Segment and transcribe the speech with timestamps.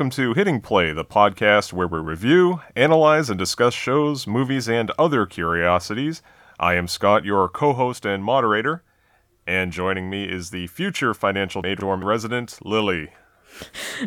[0.00, 4.90] welcome to Hitting Play, the podcast where we review, analyze, and discuss shows, movies, and
[4.98, 6.22] other curiosities.
[6.58, 8.82] I am Scott, your co host and moderator,
[9.46, 13.10] and joining me is the future financial aid dorm resident, Lily.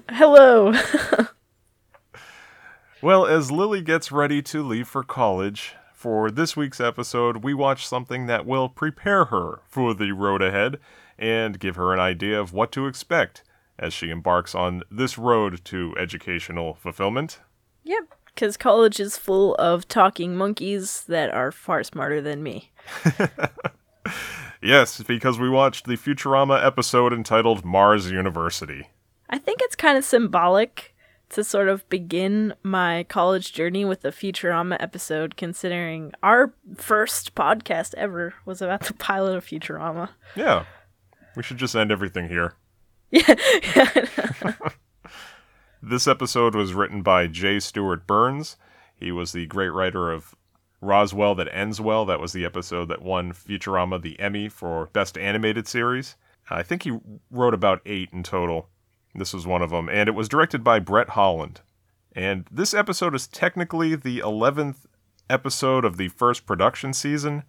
[0.10, 0.74] Hello.
[3.04, 7.86] Well, as Lily gets ready to leave for college, for this week's episode, we watch
[7.86, 10.80] something that will prepare her for the road ahead
[11.20, 13.44] and give her an idea of what to expect
[13.80, 17.40] as she embarks on this road to educational fulfillment.
[17.84, 22.72] yep, because college is full of talking monkeys that are far smarter than me.
[24.64, 28.88] Yes, because we watched the Futurama episode entitled Mars University.
[29.30, 30.96] I think it's kind of symbolic
[31.30, 37.94] to sort of begin my college journey with the Futurama episode, considering our first podcast
[37.96, 40.10] ever was about the pilot of Futurama.
[40.34, 40.64] Yeah,
[41.36, 42.54] we should just end everything here.
[43.14, 44.56] Yeah.
[45.86, 47.60] This episode was written by J.
[47.60, 48.56] Stewart Burns.
[48.96, 50.34] He was the great writer of
[50.80, 52.06] Roswell That Ends Well.
[52.06, 56.16] That was the episode that won Futurama the Emmy for Best Animated Series.
[56.50, 56.98] I think he
[57.30, 58.70] wrote about eight in total.
[59.14, 59.90] This was one of them.
[59.90, 61.58] And it was directed by Bret Haaland.
[62.16, 64.86] And this episode is technically the 11th
[65.30, 67.44] episode of the first production season,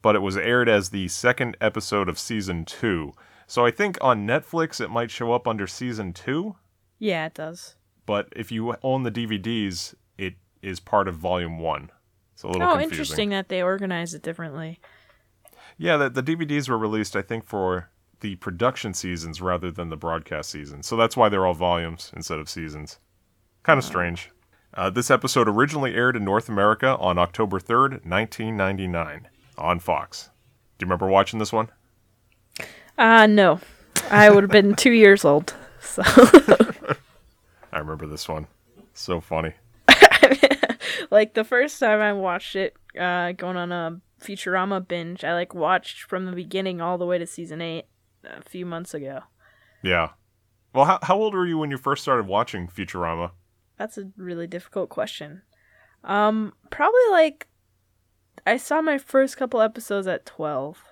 [0.00, 3.12] but it was aired as the second episode of season two.
[3.46, 6.56] So I think on Netflix it might show up under season two
[6.98, 7.76] yeah, it does.
[8.06, 11.90] but if you own the DVDs, it is part of Volume One.
[12.34, 12.90] It's a little Oh, confusing.
[12.92, 14.80] interesting that they organize it differently.
[15.78, 19.96] Yeah, the, the DVDs were released, I think, for the production seasons rather than the
[19.96, 20.86] broadcast seasons.
[20.86, 22.98] So that's why they're all volumes instead of seasons.
[23.62, 24.30] Kind of strange.
[24.72, 30.30] Uh, this episode originally aired in North America on October 3rd, 1999, on Fox.
[30.78, 31.68] Do you remember watching this one?
[32.98, 33.60] Uh, no.
[34.10, 35.54] I would have been two years old.
[35.80, 36.02] So,
[37.72, 38.46] I remember this one.
[38.94, 39.52] So funny.
[41.10, 45.54] like, the first time I watched it, uh, going on a Futurama binge, I, like,
[45.54, 47.86] watched from the beginning all the way to season eight
[48.24, 49.20] a few months ago.
[49.82, 50.10] Yeah.
[50.72, 53.32] Well, how, how old were you when you first started watching Futurama?
[53.78, 55.42] That's a really difficult question.
[56.04, 57.46] Um, probably, like,
[58.46, 60.82] I saw my first couple episodes at 12.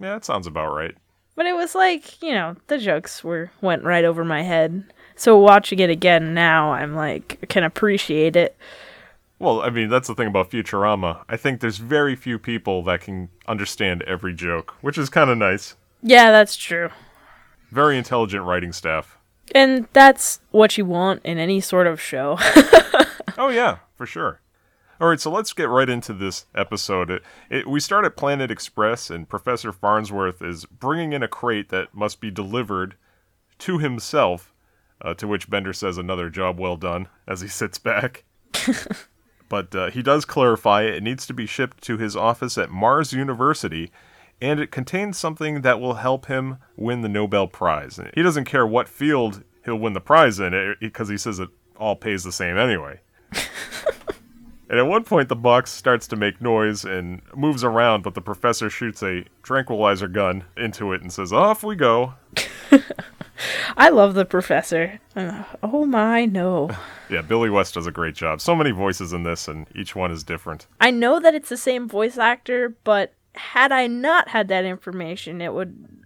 [0.00, 0.94] Yeah, that sounds about right.
[1.36, 4.92] But it was like, you know, the jokes were went right over my head.
[5.14, 8.56] So watching it again now, I'm like can appreciate it.
[9.38, 11.22] Well, I mean, that's the thing about Futurama.
[11.28, 15.36] I think there's very few people that can understand every joke, which is kind of
[15.36, 15.76] nice.
[16.02, 16.88] Yeah, that's true.
[17.70, 19.18] Very intelligent writing staff.
[19.54, 22.38] And that's what you want in any sort of show.
[23.38, 24.40] Oh, yeah, for sure.
[24.98, 27.10] All right, so let's get right into this episode.
[27.10, 31.68] It, it, we start at Planet Express, and Professor Farnsworth is bringing in a crate
[31.68, 32.94] that must be delivered
[33.58, 34.54] to himself,
[35.02, 38.24] uh, to which Bender says another job well done as he sits back.
[39.50, 43.12] but uh, he does clarify it needs to be shipped to his office at Mars
[43.12, 43.92] University,
[44.40, 48.00] and it contains something that will help him win the Nobel Prize.
[48.14, 51.96] He doesn't care what field he'll win the prize in, because he says it all
[51.96, 53.00] pays the same anyway.
[54.68, 58.20] And at one point, the box starts to make noise and moves around, but the
[58.20, 62.14] professor shoots a tranquilizer gun into it and says, Off we go.
[63.76, 64.98] I love the professor.
[65.14, 66.70] Uh, oh my no.
[67.08, 68.40] Yeah, Billy West does a great job.
[68.40, 70.66] So many voices in this, and each one is different.
[70.80, 75.40] I know that it's the same voice actor, but had I not had that information,
[75.40, 76.04] it would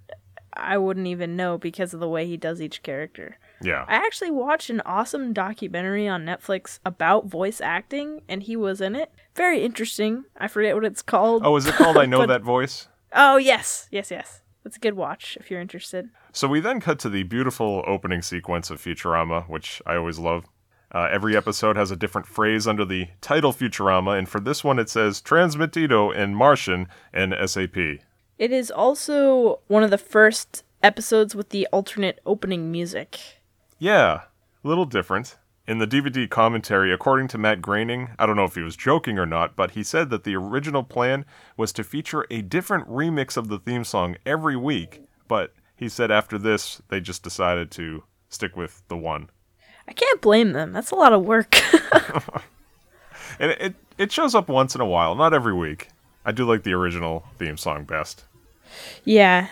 [0.55, 3.38] I wouldn't even know because of the way he does each character.
[3.62, 3.84] Yeah.
[3.88, 8.97] I actually watched an awesome documentary on Netflix about voice acting, and he was in
[8.97, 9.12] it.
[9.34, 10.25] Very interesting.
[10.37, 11.43] I forget what it's called.
[11.44, 12.88] Oh, is it called I Know But- That Voice?
[13.12, 14.41] Oh, yes, yes, yes.
[14.65, 16.11] It's a good watch if you're interested.
[16.33, 20.44] So we then cut to the beautiful opening sequence of Futurama, which I always love.
[20.93, 24.79] Uh, every episode has a different phrase under the title Futurama, and for this one
[24.79, 27.76] it says Transmitido in Martian and SAP.
[28.40, 33.20] It is also one of the first episodes with the alternate opening music.
[33.78, 34.22] Yeah,
[34.64, 35.37] a little different.
[35.66, 39.19] In the DVD commentary, according to Matt Groening, I don't know if he was joking
[39.19, 41.26] or not, but he said that the original plan
[41.58, 46.10] was to feature a different remix of the theme song every week, but he said
[46.10, 49.28] after this, they just decided to stick with the one.
[49.86, 50.72] I can't blame them.
[50.72, 51.60] That's a lot of work.
[53.38, 55.88] And it, it shows up once in a while, not every week.
[56.25, 58.25] I do like the original theme song best.
[59.05, 59.49] Yeah.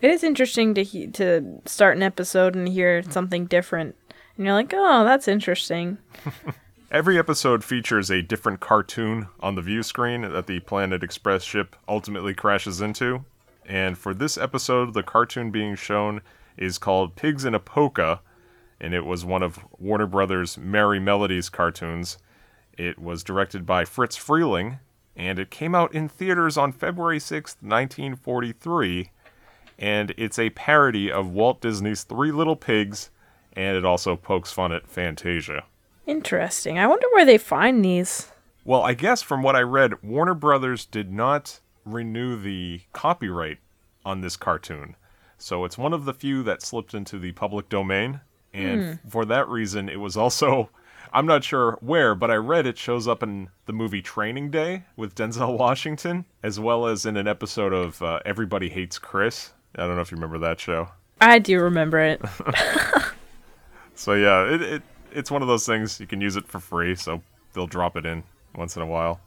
[0.00, 3.96] It is interesting to he- to start an episode and hear something different.
[4.36, 5.98] And you're like, "Oh, that's interesting."
[6.90, 11.74] Every episode features a different cartoon on the view screen that the Planet Express ship
[11.88, 13.24] ultimately crashes into.
[13.66, 16.20] And for this episode, the cartoon being shown
[16.56, 18.20] is called Pigs in a Polka,
[18.80, 22.18] and it was one of Warner Brothers' Merrie Melodies cartoons.
[22.78, 24.78] It was directed by Friz Freleng,
[25.16, 29.10] and it came out in theaters on February 6th, 1943.
[29.78, 33.10] And it's a parody of Walt Disney's Three Little Pigs,
[33.54, 35.64] and it also pokes fun at Fantasia.
[36.06, 36.78] Interesting.
[36.78, 38.30] I wonder where they find these.
[38.64, 43.58] Well, I guess from what I read, Warner Brothers did not renew the copyright
[44.04, 44.96] on this cartoon.
[45.38, 48.20] So it's one of the few that slipped into the public domain.
[48.52, 49.08] And hmm.
[49.08, 50.70] for that reason, it was also,
[51.12, 54.84] I'm not sure where, but I read it shows up in the movie Training Day
[54.96, 59.52] with Denzel Washington, as well as in an episode of uh, Everybody Hates Chris.
[59.74, 60.88] I don't know if you remember that show.
[61.20, 62.20] I do remember it.
[63.96, 66.94] So yeah, it, it it's one of those things you can use it for free,
[66.94, 67.22] so
[67.54, 68.22] they'll drop it in
[68.54, 69.20] once in a while.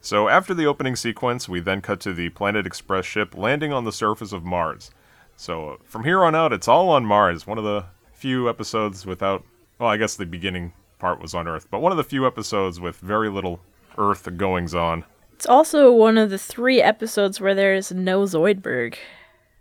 [0.00, 3.84] So after the opening sequence, we then cut to the Planet Express ship landing on
[3.84, 4.90] the surface of Mars.
[5.36, 7.46] So from here on out, it's all on Mars.
[7.46, 7.84] One of the
[8.14, 9.44] few episodes without,
[9.80, 12.78] well, I guess the beginning part was on Earth, but one of the few episodes
[12.78, 13.60] with very little
[13.96, 15.04] Earth goings on.
[15.32, 18.96] It's also one of the three episodes where there's no Zoidberg.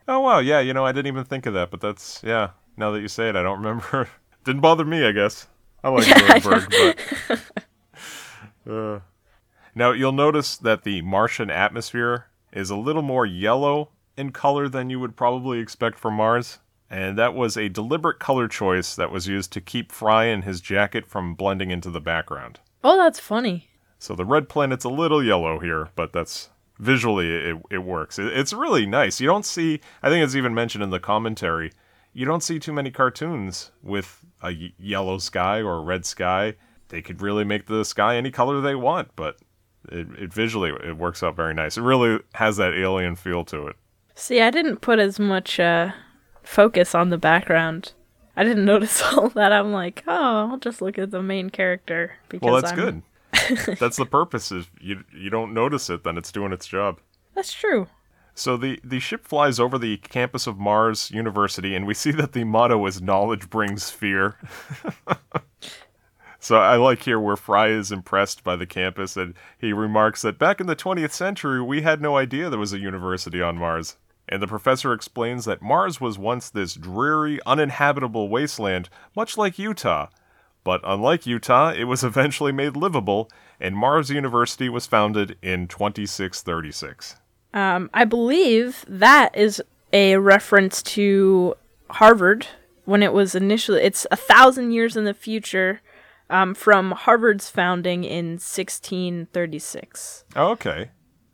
[0.10, 2.50] Oh wow, yeah, you know I didn't even think of that, but that's yeah.
[2.76, 4.10] Now that you say it, I don't remember.
[4.46, 5.48] Didn't bother me, I guess.
[5.84, 6.06] I like
[6.44, 6.98] Zoidberg,
[8.66, 9.00] but uh.
[9.76, 14.90] now you'll notice that the Martian atmosphere is a little more yellow in color than
[14.90, 19.28] you would probably expect from Mars, and that was a deliberate color choice that was
[19.28, 22.60] used to keep Fry and his jacket from blending into the background.
[22.84, 23.70] Oh, that's funny.
[24.00, 26.50] So the red planet's a little yellow here, but that's
[26.80, 28.18] visually it, it works.
[28.18, 29.20] It, it's really nice.
[29.20, 29.82] You don't see.
[30.02, 31.72] I think it's even mentioned in the commentary.
[32.14, 36.56] You don't see too many cartoons with a yellow sky or a red sky.
[36.88, 39.38] They could really make the sky any color they want, but
[39.90, 41.78] it, it visually it works out very nice.
[41.78, 43.76] It really has that alien feel to it.
[44.16, 45.92] See, I didn't put as much uh,
[46.50, 47.94] focus on the background.
[48.36, 49.54] I didn't notice all that.
[49.54, 52.78] I'm like, oh, I'll just look at the main character because Well, that's I'm...
[52.78, 53.78] good.
[53.78, 54.52] that's the purpose.
[54.52, 57.00] If you you don't notice it, then it's doing its job.
[57.36, 57.88] That's true.
[58.34, 62.32] So the, the ship flies over the campus of Mars University, and we see that
[62.32, 64.38] the motto is "Knowledge brings fear."
[66.40, 70.40] so I like here where Fry is impressed by the campus, and he remarks that
[70.40, 73.98] back in the 20th century, we had no idea there was a university on Mars.
[74.30, 80.08] And the professor explains that Mars was once this dreary, uninhabitable wasteland, much like Utah.
[80.64, 83.30] But unlike Utah, it was eventually made livable,
[83.60, 87.16] and Mars University was founded in 2636.
[87.54, 89.62] Um, I believe that is
[89.92, 91.56] a reference to
[91.90, 92.46] Harvard
[92.86, 93.82] when it was initially.
[93.82, 95.82] It's a thousand years in the future
[96.30, 100.26] um, from Harvard's founding in 1636.
[100.36, 100.92] Oh, okay.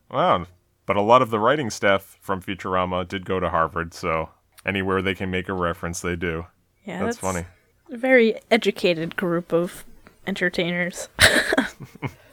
[0.10, 0.46] Wow.
[0.86, 4.30] But a lot of the writing staff from Futurama did go to Harvard, so
[4.66, 6.46] anywhere they can make a reference, they do.
[6.86, 7.46] Yeah, That's, funny.
[7.92, 9.86] A very educated group of
[10.28, 11.10] entertainers.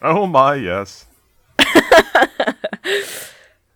[0.04, 1.06] Oh my, yes.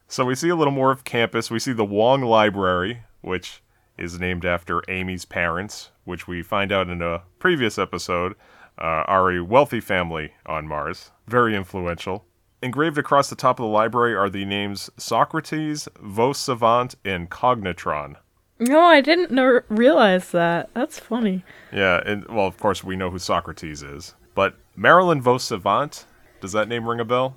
[0.09, 1.53] so we see a little more of campus.
[1.53, 3.63] We see the Wong Library, which
[3.97, 8.35] is named after Amy's parents, which we find out in a previous episode
[8.77, 11.13] uh, are a wealthy family on Mars.
[11.29, 12.25] Very influential.
[12.63, 18.17] Engraved across the top of the library are the names Socrates, Vos Savant, and Cognitron.
[18.59, 20.71] no, I didn't know, realize that.
[20.75, 21.45] That's funny.
[21.73, 24.15] Yeah, and well, of course, we know who Socrates is.
[24.35, 26.07] But Marilyn Vos Savant,
[26.41, 27.37] does that name ring a bell?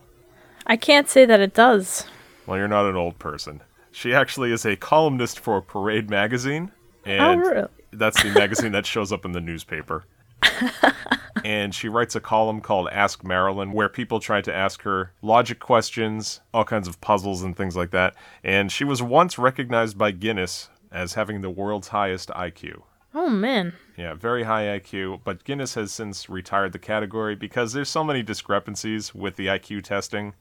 [0.66, 2.06] I can't say that it does.
[2.46, 3.62] Well, you're not an old person.
[3.92, 6.72] She actually is a columnist for Parade magazine,
[7.06, 7.68] Oh, and really?
[7.92, 10.06] that's the magazine that shows up in the newspaper.
[11.44, 15.60] and she writes a column called Ask Marilyn, where people try to ask her logic
[15.60, 18.16] questions, all kinds of puzzles and things like that.
[18.44, 22.82] And she was once recognized by Guinness as having the world's highest IQ.
[23.14, 23.74] Oh, man.
[23.98, 28.22] Yeah, very high IQ, but Guinness has since retired the category because there's so many
[28.22, 30.34] discrepancies with the IQ testing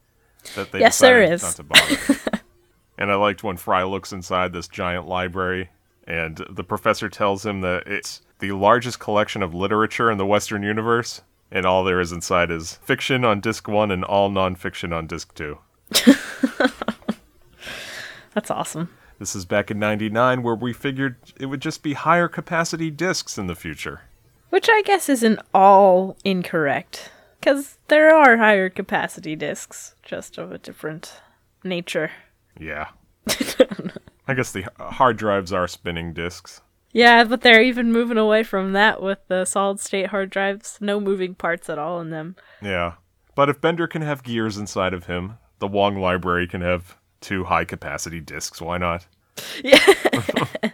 [0.55, 1.43] that they Yes, there is.
[1.43, 2.41] not to bother.
[2.99, 5.71] and I liked when Fry looks inside this giant library
[6.09, 10.63] and the professor tells him that it's the largest collection of literature in the Western
[10.63, 15.07] universe, and all there is inside is fiction on disc 1 and all nonfiction on
[15.07, 15.59] disc 2.
[18.35, 18.91] That's awesome.
[19.19, 23.37] This is back in 99 where we figured it would just be higher capacity discs
[23.37, 24.03] in the future.
[24.51, 27.11] Which I guess isn't all incorrect.
[27.41, 31.21] Because there are higher capacity discs, just of a different
[31.65, 32.11] nature.
[32.59, 32.89] Yeah.
[34.29, 36.61] I guess the hard drives are spinning disks.
[36.93, 40.79] Yeah, but they're even moving away from that with the solid state hard drives.
[40.81, 42.37] No moving parts at all in them.
[42.63, 42.95] Yeah.
[43.35, 47.45] But if Bender can have gears inside of him, the Wong library can have two
[47.45, 48.61] high capacity disks.
[48.61, 49.07] Why not?
[49.63, 49.79] Yeah.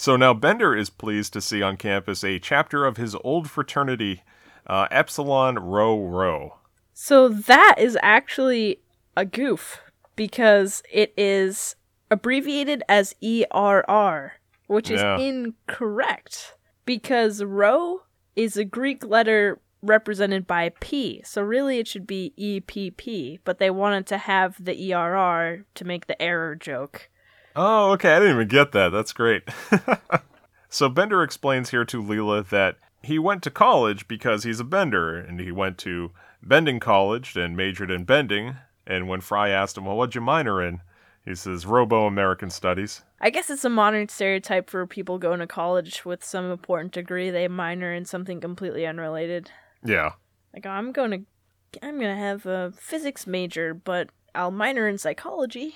[0.00, 4.22] So now Bender is pleased to see on campus a chapter of his old fraternity,
[4.66, 6.56] uh, Epsilon Rho Rho.
[6.94, 8.80] So that is actually
[9.14, 9.82] a goof
[10.16, 11.76] because it is
[12.10, 14.39] abbreviated as ERR,
[14.70, 15.18] which is Yeah.
[15.18, 16.54] incorrect
[16.86, 18.02] because rho
[18.36, 21.22] is a Greek letter represented by P.
[21.24, 26.06] So really it should be EPP, but they wanted to have the ERR to make
[26.06, 27.08] the error joke.
[27.56, 28.14] Oh, okay.
[28.14, 28.90] I didn't even get that.
[28.90, 29.42] That's great.
[30.68, 35.16] so Bender explains here to Leela that he went to college because he's a bender,
[35.16, 36.12] and he went to
[36.42, 38.56] bending college and majored in bending.
[38.86, 40.80] And when Fry asked him, "Well, what'd you minor in?"
[41.24, 45.46] He says, "Robo American Studies." I guess it's a modern stereotype for people going to
[45.46, 47.30] college with some important degree.
[47.30, 49.50] They minor in something completely unrelated.
[49.84, 50.12] Yeah.
[50.54, 55.74] Like I'm going to, I'm gonna have a physics major, but I'll minor in psychology.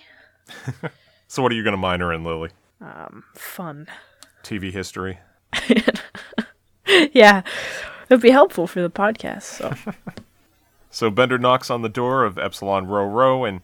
[1.35, 2.51] So what are you going to minor in, Lily?
[2.81, 3.89] Um, fun.
[4.43, 5.19] TV history.
[7.13, 7.43] yeah,
[8.09, 9.43] it'd be helpful for the podcast.
[9.43, 9.75] So
[10.91, 13.63] So Bender knocks on the door of Epsilon Rho Rho, and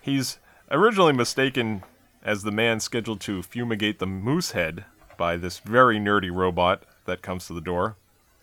[0.00, 0.40] he's
[0.72, 1.84] originally mistaken
[2.24, 4.84] as the man scheduled to fumigate the moose head
[5.16, 7.96] by this very nerdy robot that comes to the door.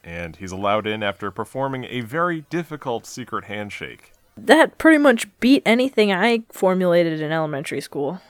[0.03, 4.13] And he's allowed in after performing a very difficult secret handshake.
[4.37, 8.21] that pretty much beat anything I formulated in elementary school.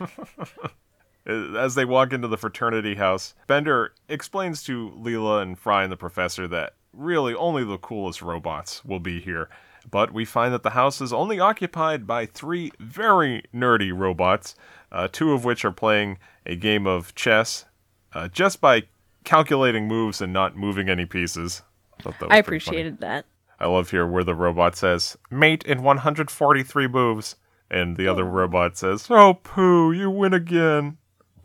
[1.26, 5.96] As they walk into the fraternity house, Bender explains to Leela and Fry and the
[5.96, 9.48] professor that really only the coolest robots will be here.
[9.90, 14.54] But we find that the house is only occupied by three very nerdy robots,
[14.90, 17.64] uh, two of which are playing a game of chess
[18.12, 18.84] uh, just by
[19.24, 21.62] calculating moves and not moving any pieces.
[22.04, 22.38] I funny.
[22.38, 23.26] appreciated that.
[23.58, 27.36] I love here where the robot says, mate in 143 moves.
[27.70, 30.98] And the other robot says, oh, poo, you win again.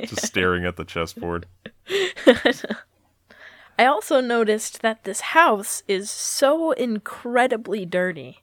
[0.00, 1.46] Just staring at the chessboard.
[3.80, 8.42] I also noticed that this house is so incredibly dirty.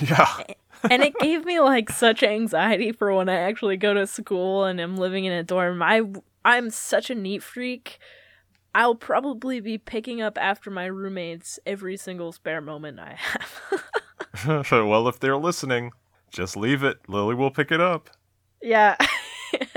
[0.00, 0.42] Yeah.
[0.90, 4.80] and it gave me like such anxiety for when I actually go to school and
[4.80, 5.84] am living in a dorm.
[5.84, 6.02] I
[6.44, 8.00] I'm such a neat freak.
[8.74, 14.66] I'll probably be picking up after my roommates every single spare moment I have.
[14.72, 15.92] well, if they're listening,
[16.32, 16.98] just leave it.
[17.06, 18.10] Lily will pick it up.
[18.60, 18.96] yeah.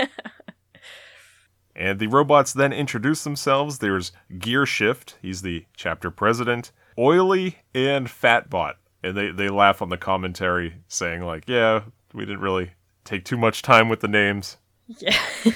[1.76, 3.78] And the robots then introduce themselves.
[3.78, 8.76] There's Gear Shift, he's the chapter president, Oily, and Fatbot.
[9.02, 11.82] And they, they laugh on the commentary, saying, like, yeah,
[12.14, 12.70] we didn't really
[13.04, 14.56] take too much time with the names.
[14.86, 15.20] yeah.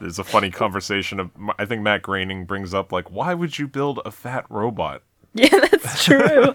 [0.00, 3.68] There's a funny conversation of, I think Matt Groening brings up, like, why would you
[3.68, 5.04] build a fat robot?
[5.32, 6.54] Yeah, that's true.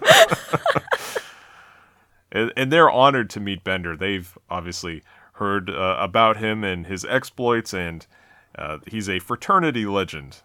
[2.30, 3.96] and, and they're honored to meet Bender.
[3.96, 5.02] They've obviously
[5.34, 8.06] heard uh, about him and his exploits, and
[8.56, 10.42] uh, he's a fraternity legend.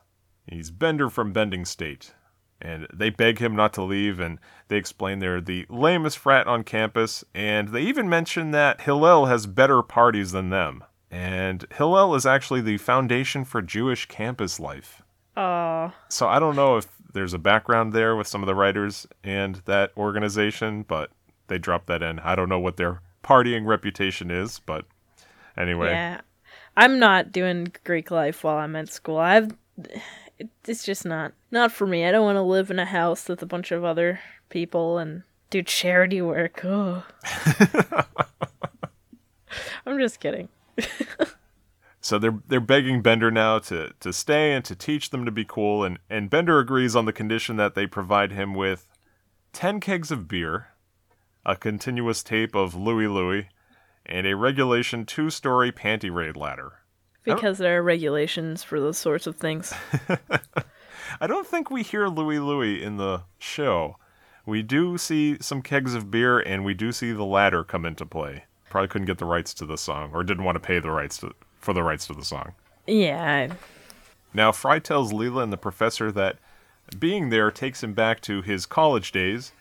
[0.47, 2.13] He's Bender from Bending State.
[2.61, 6.63] And they beg him not to leave, and they explain they're the lamest frat on
[6.63, 10.83] campus, and they even mention that Hillel has better parties than them.
[11.11, 15.01] And Hillel is actually the foundation for Jewish campus life.
[15.35, 15.93] Aw.
[16.07, 19.55] So I don't know if there's a background there with some of the writers and
[19.65, 21.11] that organization, but
[21.47, 22.19] they dropped that in.
[22.19, 24.85] I don't know what their partying reputation is, but
[25.57, 25.89] anyway.
[25.89, 26.21] Yeah.
[26.75, 29.17] I'm not doing Greek life while I'm at school.
[29.17, 29.51] I've
[30.65, 32.05] it's just not not for me.
[32.05, 35.23] I don't want to live in a house with a bunch of other people and
[35.49, 36.63] do charity work.
[36.65, 37.03] Oh.
[39.85, 40.49] I'm just kidding.
[42.03, 45.45] So they're they're begging Bender now to, to stay and to teach them to be
[45.45, 48.89] cool, and, and Bender agrees on the condition that they provide him with
[49.53, 50.67] ten kegs of beer,
[51.45, 53.47] a continuous tape of Louie Louie,
[54.05, 56.73] and a regulation two story panty raid ladder.
[57.23, 59.73] Because there are regulations for those sorts of things.
[61.21, 63.97] I don't think we hear Louie Louie in the show.
[64.45, 68.05] We do see some kegs of beer, and we do see the ladder come into
[68.05, 68.43] play.
[68.69, 71.17] Probably couldn't get the rights to the song, or didn't want to pay the rights
[71.19, 72.53] to, for the rights to the song.
[72.85, 73.47] Yeah.
[73.51, 73.55] I-
[74.33, 76.37] Now, Fry tells Leela and the professor that
[76.99, 79.53] being there takes him back to his college days,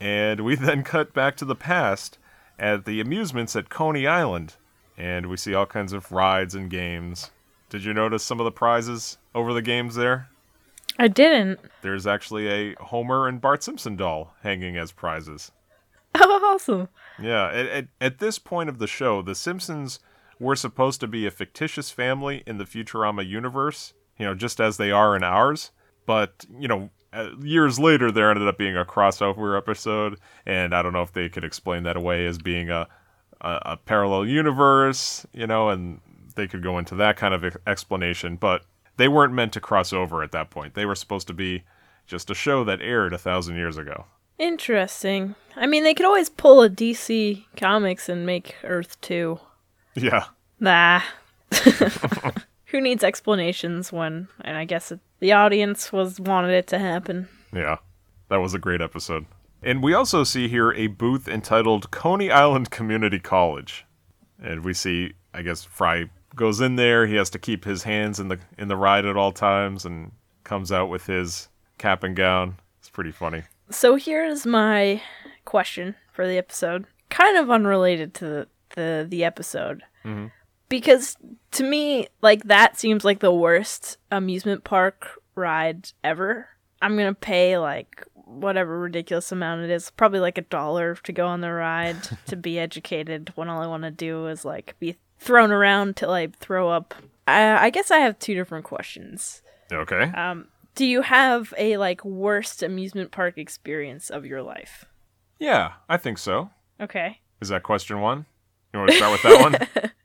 [0.00, 2.18] and we then cut back to the past
[2.58, 4.56] at the amusements at Coney Island,
[4.96, 7.30] and we see all kinds of rides and games.
[7.68, 10.28] Did you notice some of the prizes over the games there?
[10.98, 11.60] I didn't.
[11.82, 15.52] There's actually a Homer and Bart Simpson doll hanging as prizes.
[16.18, 16.88] Oh, awesome.
[17.20, 20.00] Yeah, at, at, at this point of the show, the Simpsons
[20.40, 24.78] were supposed to be a fictitious family in the Futurama universe, you know, just as
[24.78, 25.72] they are in ours.
[26.06, 30.82] But, you know, Uh, years later, there ended up being a crossover episode, and I
[30.82, 32.86] don't know if they could explain that away as being a,
[33.40, 36.00] a, a parallel universe, you know, and
[36.34, 38.36] they could go into that kind of explanation.
[38.36, 38.66] But
[38.98, 40.74] they weren't meant to cross over at that point.
[40.74, 41.64] They were supposed to be
[42.06, 44.04] just a show that aired a thousand years ago.
[44.38, 45.34] Interesting.
[45.56, 49.40] I mean, they could always pull a DC Comics and make Earth 2.
[49.94, 50.26] Yeah.
[50.60, 51.00] Nah.
[52.66, 57.28] Who needs explanations when, and I guess it, the audience was wanted it to happen.
[57.52, 57.76] Yeah.
[58.28, 59.26] That was a great episode.
[59.62, 63.84] And we also see here a booth entitled Coney Island Community College.
[64.42, 67.06] And we see, I guess, Fry goes in there.
[67.06, 70.12] He has to keep his hands in the in the ride at all times and
[70.44, 72.56] comes out with his cap and gown.
[72.78, 73.44] It's pretty funny.
[73.70, 75.00] So here's my
[75.44, 80.30] question for the episode, kind of unrelated to the the, the episode, Mhm.
[80.68, 81.16] Because
[81.52, 86.48] to me, like that seems like the worst amusement park ride ever.
[86.82, 91.26] I'm gonna pay like whatever ridiculous amount it is, probably like a dollar to go
[91.26, 91.96] on the ride
[92.26, 96.10] to be educated when all I want to do is like be thrown around till
[96.10, 96.94] I throw up.
[97.26, 99.42] I, I guess I have two different questions.
[99.72, 100.02] Okay.
[100.02, 104.84] Um, do you have a like worst amusement park experience of your life?
[105.38, 106.50] Yeah, I think so.
[106.80, 107.20] Okay.
[107.40, 108.26] Is that question one?
[108.72, 109.92] You want to start with that one?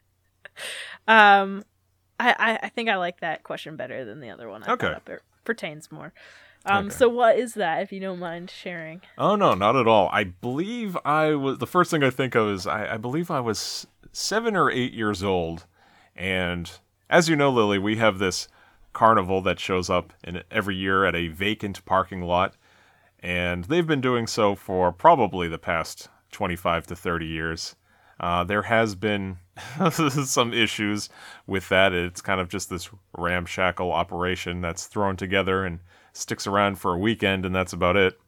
[1.08, 1.64] Um,
[2.20, 4.64] I, I I think I like that question better than the other one.
[4.64, 4.96] I Okay.
[5.08, 6.14] it pertains more.
[6.66, 6.96] Um, Okay.
[6.96, 7.82] so what is that?
[7.82, 9.02] If you don't mind sharing.
[9.18, 10.10] Oh no, not at all.
[10.14, 13.40] I believe I was the first thing I think of is I, I believe I
[13.40, 15.66] was seven or eight years old,
[16.16, 16.72] and
[17.10, 18.48] as you know, Lily, we have this
[18.94, 22.54] carnival that shows up in every year at a vacant parking lot,
[23.22, 27.76] and they've been doing so for probably the past twenty-five to thirty years.
[28.20, 29.40] Uh, there has been
[29.92, 31.10] some issues
[31.48, 31.94] with that.
[31.94, 35.80] It's kind of just this ramshackle operation that's thrown together and
[36.14, 38.20] sticks around for a weekend, and that's about it.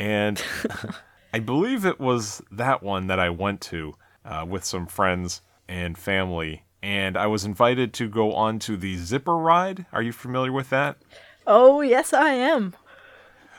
[0.00, 0.42] And
[1.32, 3.94] I believe it was that one that I went to
[4.24, 8.96] uh, with some friends and family, and I was invited to go on to the
[8.96, 9.86] zipper ride.
[9.92, 10.98] Are you familiar with that?
[11.46, 12.74] Oh yes, I am.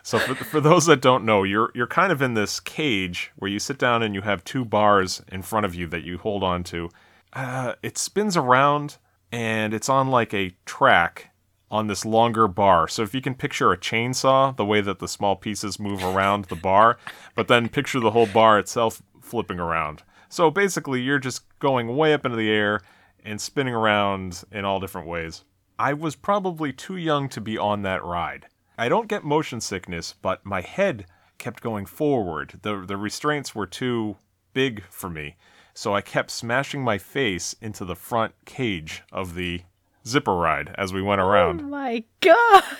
[0.07, 3.51] So for, for those that don't know, you're you're kind of in this cage where
[3.51, 6.43] you sit down and you have two bars in front of you that you hold
[6.43, 6.89] on to.
[7.33, 8.99] Uh, it spins around
[9.33, 11.31] and it's on like a track
[11.69, 12.87] on this longer bar.
[12.87, 16.45] So if you can picture a chainsaw, the way that the small pieces move around
[16.45, 16.97] the bar,
[17.35, 20.03] but then picture the whole bar itself flipping around.
[20.29, 22.79] So basically, you're just going way up into the air
[23.25, 25.43] and spinning around in all different ways.
[25.77, 28.45] I was probably too young to be on that ride.
[28.77, 31.05] I don't get motion sickness, but my head
[31.37, 32.59] kept going forward.
[32.61, 34.17] The the restraints were too
[34.53, 35.35] big for me.
[35.73, 39.61] So I kept smashing my face into the front cage of the
[40.05, 41.61] zipper ride as we went around.
[41.61, 42.63] Oh my god.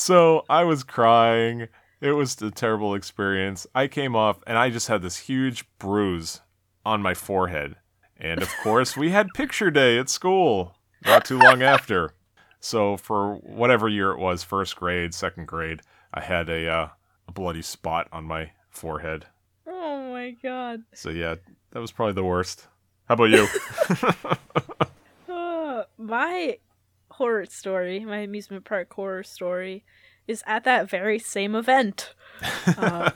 [0.00, 1.66] So I was crying.
[2.00, 3.66] It was a terrible experience.
[3.74, 6.40] I came off and I just had this huge bruise
[6.86, 7.74] on my forehead.
[8.16, 12.12] And of course, we had picture day at school not too long after.
[12.60, 16.88] So for whatever year it was, first grade, second grade, I had a, uh,
[17.28, 19.26] a bloody spot on my forehead.
[19.66, 20.82] Oh my god.
[20.94, 21.36] So yeah,
[21.70, 22.66] that was probably the worst.
[23.06, 23.46] How about you?
[25.78, 26.58] Uh, my
[27.10, 29.84] horror story, my amusement park horror story,
[30.26, 32.14] is at that very same event.
[32.78, 33.10] Uh,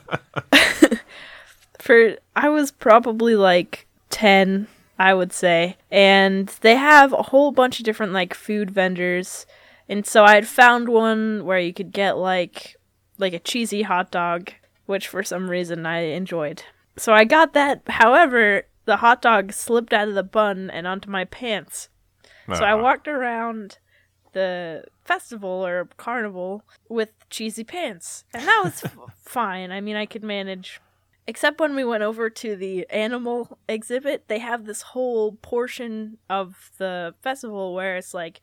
[1.79, 4.67] for I was probably like ten,
[5.09, 9.45] I would say, and they have a whole bunch of different like food vendors,
[9.89, 12.77] and so I had found one where you could get like
[13.17, 14.51] like a cheesy hot dog,
[14.85, 16.63] which for some reason I enjoyed.
[16.95, 17.81] So I got that.
[17.87, 21.89] However, the hot dog slipped out of the bun and onto my pants.
[22.47, 22.81] So I Ah.
[22.81, 23.77] walked around
[24.33, 28.83] the festival or carnival with cheesy pants, and that was
[29.25, 29.71] fine.
[29.71, 30.79] I mean, I could manage.
[31.25, 36.71] Except when we went over to the animal exhibit, they have this whole portion of
[36.77, 38.41] the festival where it's like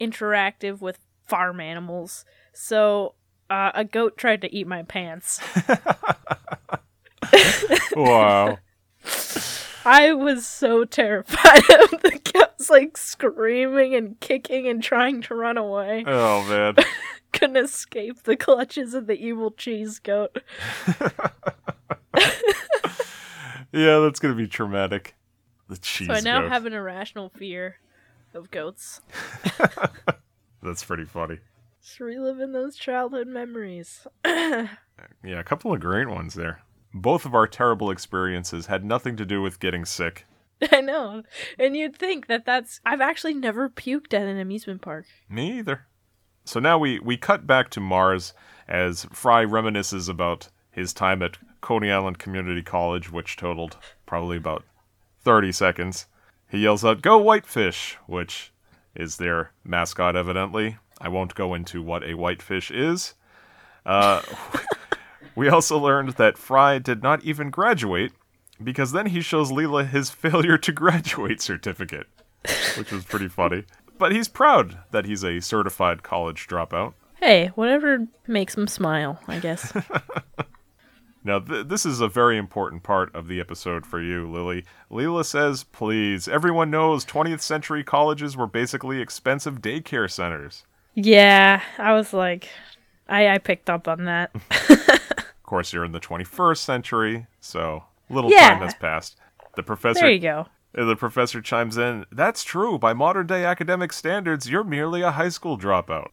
[0.00, 2.24] interactive with farm animals.
[2.52, 3.14] So
[3.48, 5.40] uh, a goat tried to eat my pants.
[7.96, 8.58] wow.
[9.84, 15.56] I was so terrified of the goats, like screaming and kicking and trying to run
[15.56, 16.04] away.
[16.06, 16.76] Oh man.
[17.32, 20.42] Couldn't escape the clutches of the evil cheese goat.
[23.72, 25.14] Yeah, that's gonna be traumatic.
[25.68, 26.08] The cheese.
[26.08, 26.50] so I now goat.
[26.50, 27.76] have an irrational fear
[28.34, 29.00] of goats.
[30.62, 31.38] That's pretty funny.
[31.80, 34.06] Just reliving those childhood memories.
[35.24, 36.60] Yeah, a couple of great ones there.
[36.92, 40.26] Both of our terrible experiences had nothing to do with getting sick.
[40.72, 41.22] I know.
[41.58, 42.80] And you'd think that that's.
[42.84, 45.06] I've actually never puked at an amusement park.
[45.28, 45.86] Me either.
[46.44, 48.34] So now we, we cut back to Mars
[48.68, 54.64] as Fry reminisces about his time at Coney Island Community College, which totaled probably about
[55.22, 56.06] 30 seconds.
[56.48, 57.96] He yells out, Go Whitefish!
[58.06, 58.52] Which
[58.94, 60.78] is their mascot, evidently.
[61.00, 63.14] I won't go into what a whitefish is.
[63.86, 64.22] Uh,
[65.34, 68.12] we also learned that Fry did not even graduate
[68.62, 72.06] because then he shows Leela his failure to graduate certificate,
[72.76, 73.64] which was pretty funny.
[73.98, 76.94] But he's proud that he's a certified college dropout.
[77.16, 79.72] Hey, whatever makes him smile, I guess.
[81.22, 84.64] Now, th- this is a very important part of the episode for you, Lily.
[84.90, 90.64] Leela says, please, everyone knows 20th century colleges were basically expensive daycare centers.
[90.94, 92.48] yeah, I was like,
[93.08, 94.30] I, I picked up on that.
[95.42, 98.50] Of course, you're in the 21st century, so little Yeah.
[98.50, 99.16] time has passed.
[99.56, 100.46] The professor there you go.
[100.78, 102.78] Uh, The professor chimes in, That's true.
[102.78, 106.10] By modern day academic standards, you're merely a high school dropout.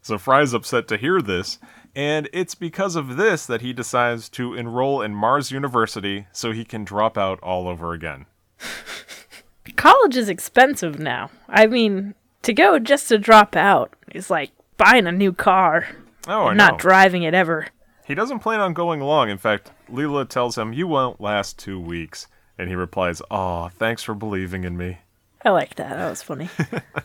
[0.00, 1.58] So Fry's upset to hear this,
[1.94, 6.64] and it's because of this that he decides to enroll in Mars University so he
[6.64, 8.26] can drop out all over again.
[9.76, 11.30] College is expensive now.
[11.48, 15.86] I mean, to go just to drop out is like buying a new car,
[16.28, 17.66] Oh, I and not driving it ever.
[18.06, 19.28] he doesn't plan on going long.
[19.30, 22.26] In fact, Leela tells him, You won't last two weeks.
[22.58, 24.98] And he replies, Aw, thanks for believing in me.
[25.44, 25.96] I like that.
[25.96, 26.48] That was funny.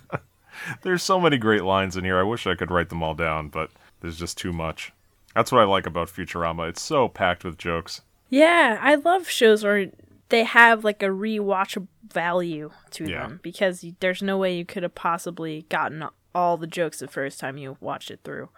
[0.82, 2.20] There's so many great lines in here.
[2.20, 3.72] I wish I could write them all down, but
[4.02, 4.92] there's just too much.
[5.36, 6.70] That's what I like about Futurama.
[6.70, 8.02] It's so packed with jokes.
[8.30, 9.88] yeah, I love shows where
[10.30, 13.22] they have like a rewatch value to Yeah.
[13.22, 16.04] them because there's no way you could have possibly gotten
[16.36, 18.50] all the jokes the first time you watched it through.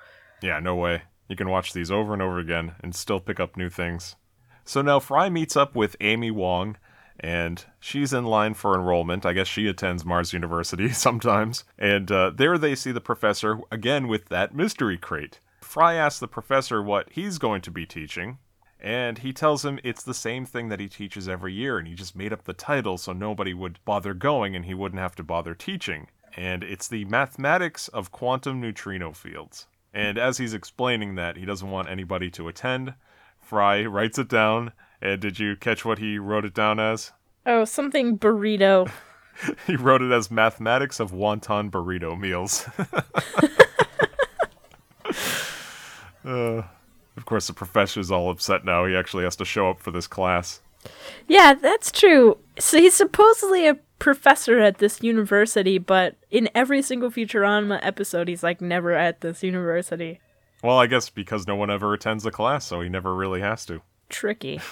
[0.42, 1.04] Yeah, no way.
[1.28, 4.16] You can watch these over and over again and still pick up new things.
[4.66, 6.78] So now Fry meets up with Amy Wong,
[7.20, 9.26] and she's in line for enrollment.
[9.26, 11.64] I guess she attends Mars University sometimes.
[11.78, 15.40] And uh, there they see the professor again with that mystery crate.
[15.62, 18.40] Fry asks the professor what he's going to be teaching,
[18.80, 21.94] and he tells him it's the same thing that he teaches every year, and he
[21.94, 25.24] just made up the title so nobody would bother going and he wouldn't have to
[25.24, 26.08] bother teaching.
[26.36, 29.68] And it's the mathematics of quantum neutrino fields.
[29.94, 32.94] And as he's explaining that, he doesn't want anybody to attend.
[33.40, 34.72] Fry writes it down.
[35.02, 37.12] And did you catch what he wrote it down as?
[37.46, 38.90] Oh, something burrito.
[39.66, 42.68] He wrote it as mathematics of wonton burrito meals.
[46.26, 46.64] uh,
[47.16, 48.86] of course, the professor's all upset now.
[48.86, 50.60] He actually has to show up for this class.
[51.28, 52.38] Yeah, that's true.
[52.58, 58.44] So he's supposedly a professor at this university, but in every single Futurama episode, he's
[58.44, 60.20] like never at this university.
[60.64, 63.66] Well, I guess because no one ever attends the class, so he never really has
[63.68, 63.82] to.
[64.10, 64.60] Tricky.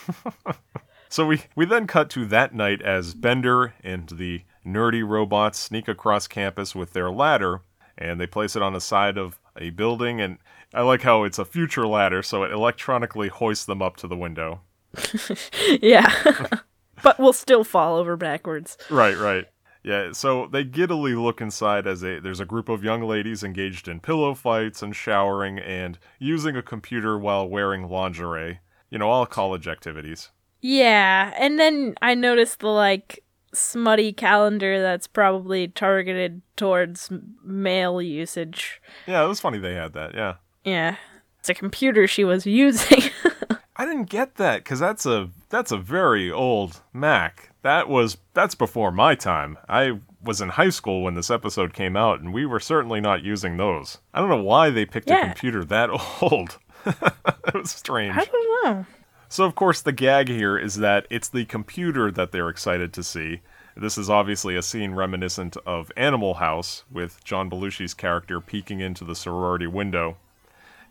[1.10, 5.88] So we, we then cut to that night as Bender and the nerdy robots sneak
[5.88, 7.62] across campus with their ladder,
[7.98, 10.20] and they place it on the side of a building.
[10.20, 10.38] And
[10.74, 14.18] I like how it's a future ladder, so it electronically hoists them up to the
[14.18, 14.62] window.
[15.82, 16.14] yeah.
[17.04, 18.78] but we'll still fall over backwards.
[18.90, 19.46] Right, right.
[19.84, 23.88] Yeah, so they giddily look inside as a there's a group of young ladies engaged
[23.88, 28.60] in pillow fights and showering and using a computer while wearing lingerie.
[28.90, 30.30] You know, all college activities.
[30.62, 33.24] Yeah, and then I noticed the like
[33.54, 37.12] smutty calendar that's probably targeted towards
[37.44, 38.82] male usage.
[39.06, 40.14] Yeah, it was funny they had that.
[40.14, 40.36] Yeah.
[40.64, 40.96] Yeah.
[41.40, 43.04] It's a computer she was using.
[43.76, 47.52] I didn't get that cuz that's a that's a very old Mac.
[47.62, 49.58] That was that's before my time.
[49.70, 53.24] I was in high school when this episode came out and we were certainly not
[53.24, 54.00] using those.
[54.14, 55.90] I don't know why they picked a computer that
[56.22, 56.58] old.
[57.48, 58.16] it was strange.
[58.16, 58.86] I don't know.
[59.30, 63.04] So, of course, the gag here is that it's the computer that they're excited to
[63.04, 63.42] see.
[63.76, 69.04] This is obviously a scene reminiscent of Animal House, with John Belushi's character peeking into
[69.04, 70.18] the sorority window.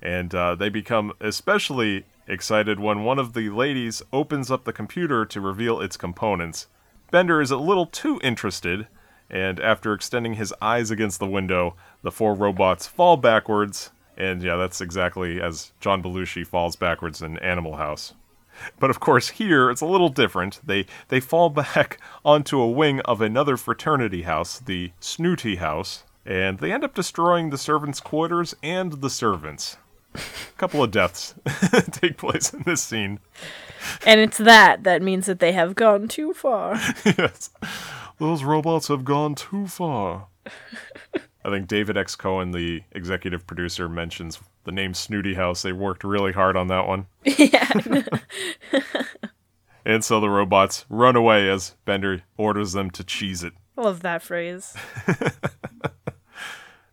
[0.03, 5.25] And uh, they become especially excited when one of the ladies opens up the computer
[5.25, 6.67] to reveal its components.
[7.11, 8.87] Bender is a little too interested,
[9.31, 13.91] and after extending his eyes against the window, the four robots fall backwards.
[14.17, 18.15] And yeah, that's exactly as John Belushi falls backwards in Animal House.
[18.79, 20.61] But of course, here it's a little different.
[20.65, 26.59] They they fall back onto a wing of another fraternity house, the Snooty House, and
[26.59, 29.77] they end up destroying the servants' quarters and the servants.
[30.15, 31.35] A couple of deaths
[31.93, 33.21] take place in this scene.
[34.07, 36.75] And it's that that means that they have gone too far.
[37.05, 37.51] yes,
[38.19, 40.29] those robots have gone too far.
[41.47, 42.17] I think David X.
[42.17, 45.63] Cohen, the executive producer, mentions the name Snooty House.
[45.63, 47.07] They worked really hard on that one.
[47.25, 47.71] yeah.
[49.85, 53.53] And so the robots run away as Bender orders them to cheese it.
[53.77, 54.75] Love that phrase.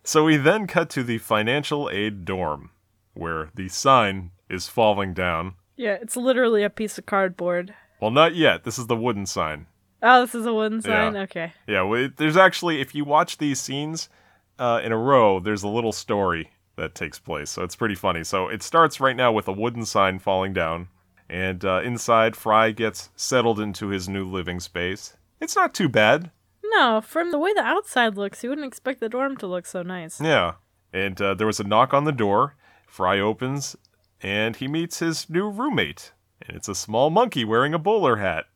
[0.06, 2.68] So we then cut to the financial aid dorm,
[3.14, 5.54] where the sign is falling down.
[5.76, 7.74] Yeah, it's literally a piece of cardboard.
[8.02, 8.64] Well, not yet.
[8.64, 9.64] This is the wooden sign.
[10.02, 11.10] Oh, this is a wooden Yeah.
[11.10, 11.16] sign.
[11.22, 11.52] Okay.
[11.66, 14.10] Yeah, well, it- there's actually, if you watch these scenes
[14.58, 17.50] uh, in a row, there's a little story that takes place.
[17.50, 18.24] So it's pretty funny.
[18.24, 20.88] So it starts right now with a wooden sign falling down,
[21.28, 25.16] and uh, inside, Fry gets settled into his new living space.
[25.40, 26.30] It's not too bad.
[26.64, 29.82] No, from the way the outside looks, you wouldn't expect the dorm to look so
[29.82, 30.20] nice.
[30.20, 30.54] Yeah.
[30.92, 32.56] And uh, there was a knock on the door.
[32.86, 33.76] Fry opens,
[34.20, 36.12] and he meets his new roommate.
[36.42, 38.46] And it's a small monkey wearing a bowler hat.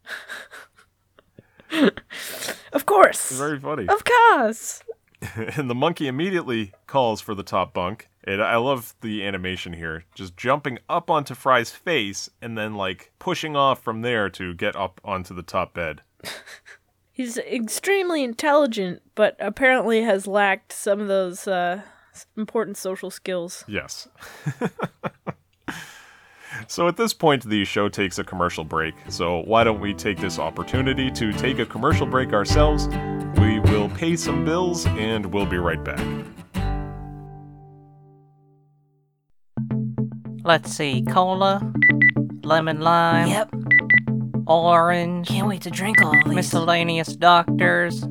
[2.73, 3.31] Of course.
[3.31, 3.89] It's very funny.
[3.89, 4.83] Of course.
[5.57, 8.09] and the monkey immediately calls for the top bunk.
[8.25, 13.13] And I love the animation here, just jumping up onto Fry's face and then like
[13.19, 16.03] pushing off from there to get up onto the top bed.
[17.13, 21.83] He's extremely intelligent, but apparently has lacked some of those uh,
[22.37, 23.65] important social skills.
[23.67, 24.07] Yes.
[26.69, 28.95] so at this point, the show takes a commercial break.
[29.09, 32.87] So why don't we take this opportunity to take a commercial break ourselves?
[33.99, 35.99] We will pay some bills and we'll be right back.
[40.45, 41.73] Let's see, cola,
[42.43, 43.51] lemon lime, Yep.
[44.47, 46.35] orange, Can't wait to drink all these.
[46.35, 48.07] miscellaneous doctors,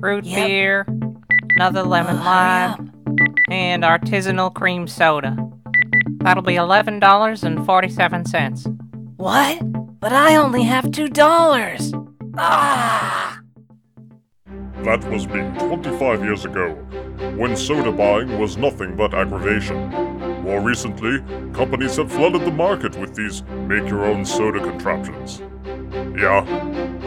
[0.00, 0.46] root Yep.
[0.46, 0.86] beer,
[1.56, 2.90] another lemon Oh, lime,
[3.50, 5.36] and artisanal cream soda.
[6.22, 8.66] That'll be eleven dollars and forty-seven cents.
[9.16, 9.60] What?
[10.00, 11.92] But I only have two dollars.
[12.38, 13.39] Ah!
[14.84, 16.72] That was me 25 years ago,
[17.36, 19.90] when soda buying was nothing but aggravation.
[20.42, 21.20] More recently,
[21.52, 25.42] companies have flooded the market with these make your own soda contraptions.
[26.18, 26.44] Yeah,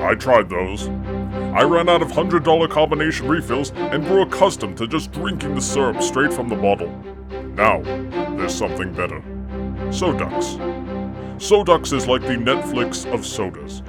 [0.03, 0.87] I tried those.
[0.87, 6.01] I ran out of $100 combination refills and grew accustomed to just drinking the syrup
[6.01, 6.91] straight from the bottle.
[7.55, 7.81] Now,
[8.37, 9.21] there's something better
[9.89, 10.57] Sodux.
[11.37, 13.81] Sodux is like the Netflix of sodas.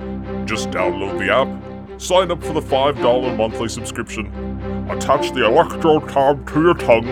[0.46, 4.26] Just download the app, sign up for the $5 monthly subscription,
[4.90, 7.08] attach the electrode tab to your tongue,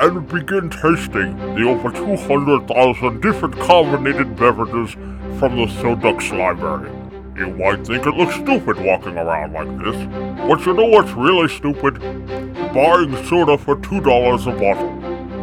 [0.00, 4.92] and begin tasting the over 200,000 different carbonated beverages
[5.38, 6.90] from the Sodux library.
[7.36, 9.96] You might think it looks stupid walking around like this,
[10.48, 12.00] but you know what's really stupid?
[12.74, 14.90] Buying soda for $2 a bottle.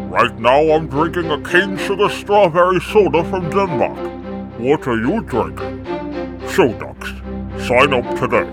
[0.09, 4.59] Right now I'm drinking a cane sugar strawberry soda from Denmark.
[4.59, 5.85] What are you drinking?
[6.47, 7.24] Sodux.
[7.67, 8.47] Sign up today.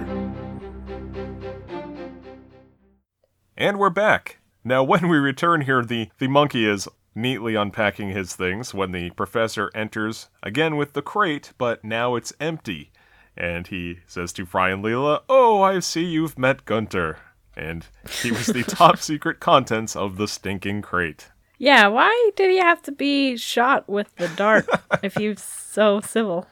[3.58, 4.38] And we're back.
[4.64, 9.10] Now, when we return here, the, the monkey is neatly unpacking his things when the
[9.10, 12.90] professor enters, again with the crate, but now it's empty.
[13.36, 17.18] And he says to Fry and Leela, Oh, I see you've met Gunter.
[17.54, 17.84] And
[18.22, 21.28] he was the top secret contents of the stinking crate.
[21.58, 24.66] Yeah, why did he have to be shot with the dart
[25.02, 26.46] if he's so civil?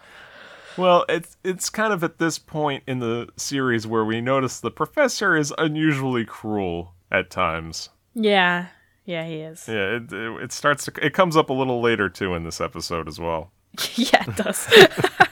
[0.81, 4.71] Well, it's it's kind of at this point in the series where we notice the
[4.71, 7.91] professor is unusually cruel at times.
[8.15, 8.67] Yeah,
[9.05, 9.67] yeah, he is.
[9.69, 12.61] Yeah, it, it, it starts to it comes up a little later too in this
[12.61, 13.53] episode as well.
[13.95, 14.69] yeah, it does.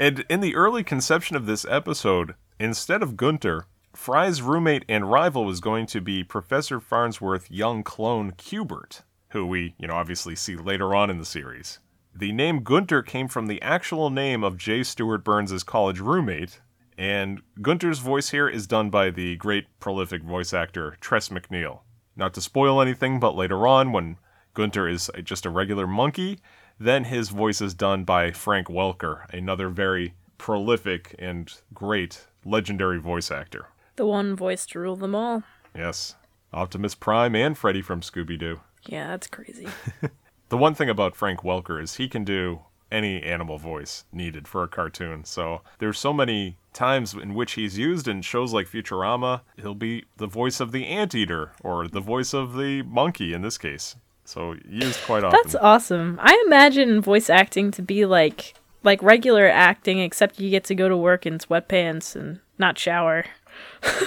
[0.00, 5.44] And in the early conception of this episode, instead of Gunter, Fry's roommate and rival
[5.44, 10.56] was going to be Professor Farnsworth's young clone Cubert, who we, you know, obviously see
[10.56, 11.80] later on in the series.
[12.14, 14.82] The name Gunter came from the actual name of J.
[14.82, 16.60] Stewart Burns' college roommate,
[16.98, 21.80] and Gunter's voice here is done by the great prolific voice actor Tress MacNeille.
[22.16, 24.16] Not to spoil anything, but later on, when
[24.54, 26.40] Gunter is just a regular monkey,
[26.78, 33.30] then his voice is done by Frank Welker, another very prolific and great legendary voice
[33.30, 33.66] actor.
[33.96, 35.42] the one voice to rule them all.
[35.74, 36.16] Yes,
[36.52, 38.60] Optimus Prime and Freddy from Scooby Doo.
[38.86, 39.68] Yeah, that's crazy.
[40.50, 42.60] The one thing about Frank Welker is he can do
[42.90, 45.24] any animal voice needed for a cartoon.
[45.24, 50.06] So there's so many times in which he's used in shows like Futurama, he'll be
[50.16, 53.94] the voice of the anteater or the voice of the monkey in this case.
[54.24, 55.38] So used quite often.
[55.40, 56.18] That's awesome.
[56.20, 60.88] I imagine voice acting to be like like regular acting, except you get to go
[60.88, 63.24] to work in sweatpants and not shower.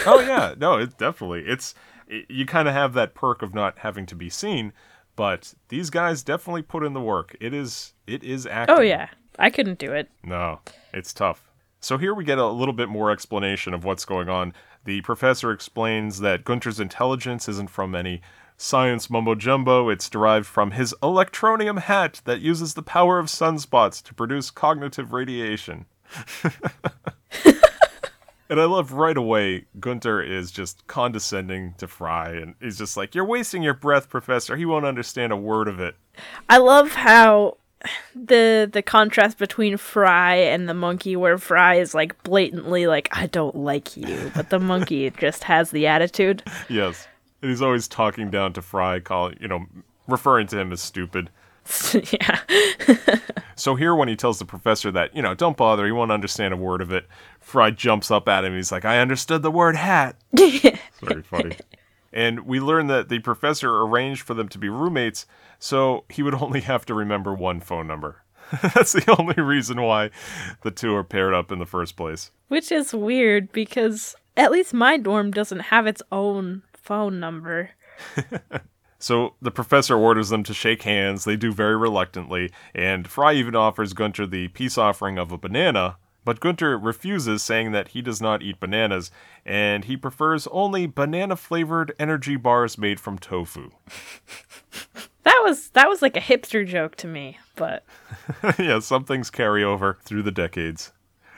[0.05, 1.43] oh yeah, no, it definitely.
[1.45, 1.73] It's
[2.07, 4.73] it, you kind of have that perk of not having to be seen,
[5.15, 7.35] but these guys definitely put in the work.
[7.39, 8.77] It is it is oh, acting.
[8.77, 10.09] Oh yeah, I couldn't do it.
[10.23, 10.59] No,
[10.93, 11.49] it's tough.
[11.79, 14.53] So here we get a little bit more explanation of what's going on.
[14.85, 18.21] The professor explains that Gunter's intelligence isn't from any
[18.57, 24.01] science mumbo jumbo, it's derived from his electronium hat that uses the power of sunspots
[24.03, 25.85] to produce cognitive radiation.
[28.49, 33.15] and I love right away, Gunter is just condescending to Fry, and he's just like,
[33.15, 34.55] You're wasting your breath, Professor.
[34.55, 35.95] He won't understand a word of it.
[36.49, 37.57] I love how
[38.15, 43.27] the the contrast between Fry and the monkey, where Fry is like blatantly like I
[43.27, 46.43] don't like you, but the monkey just has the attitude.
[46.69, 47.07] Yes.
[47.41, 49.65] And he's always talking down to Fry, calling, you know,
[50.07, 51.29] referring to him as stupid.
[52.11, 52.39] yeah,
[53.55, 56.53] So here, when he tells the professor that, you know, don't bother, he won't understand
[56.53, 57.07] a word of it,
[57.39, 58.55] Fry jumps up at him.
[58.55, 60.15] He's like, I understood the word hat.
[61.01, 61.55] Very funny.
[62.11, 65.25] And we learn that the professor arranged for them to be roommates,
[65.59, 68.23] so he would only have to remember one phone number.
[68.75, 70.09] That's the only reason why
[70.61, 72.31] the two are paired up in the first place.
[72.49, 77.71] which is weird because at least my dorm doesn't have its own phone number.
[79.03, 81.25] So the professor orders them to shake hands.
[81.25, 85.97] They do very reluctantly, and Fry even offers Gunter the peace offering of a banana.
[86.23, 89.11] But Gunter refuses, saying that he does not eat bananas,
[89.45, 93.71] and he prefers only banana flavored energy bars made from tofu.
[95.23, 97.85] That was that was like a hipster joke to me, but
[98.59, 100.91] yeah, some things carry over through the decades.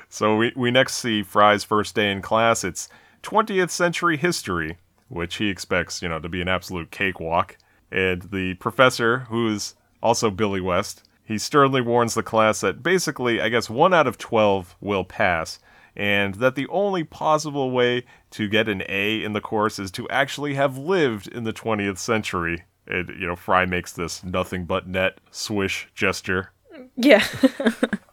[0.10, 2.64] So we, we next see Fry's first day in class.
[2.64, 2.90] It's
[3.22, 7.58] 20th century history, which he expects, you know, to be an absolute cakewalk.
[7.92, 13.50] And the professor, who's also Billy West, he sternly warns the class that basically, I
[13.50, 15.60] guess, one out of 12 will pass,
[15.96, 20.10] and that the only possible way to get an A in the course is to
[20.10, 22.66] actually have lived in the 20th century.
[22.88, 26.52] And, you know, Fry makes this nothing but net swish gesture
[26.96, 27.26] yeah.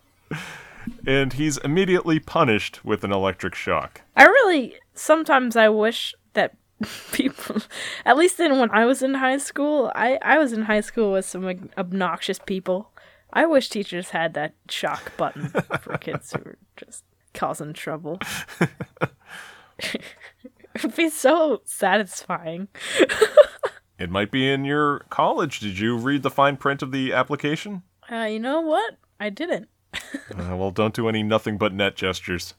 [1.06, 4.02] and he's immediately punished with an electric shock.
[4.16, 6.54] I really sometimes I wish that
[7.12, 7.56] people
[8.04, 11.12] at least in when I was in high school, I I was in high school
[11.12, 12.90] with some obnoxious people.
[13.32, 15.48] I wish teachers had that shock button
[15.80, 18.18] for kids who were just causing trouble.
[20.74, 22.68] It'd be so satisfying.
[23.98, 25.60] It might be in your college.
[25.60, 27.82] Did you read the fine print of the application?
[28.10, 28.96] Uh, you know what?
[29.20, 29.68] I didn't.
[29.94, 32.54] Uh, well, don't do any nothing but net gestures.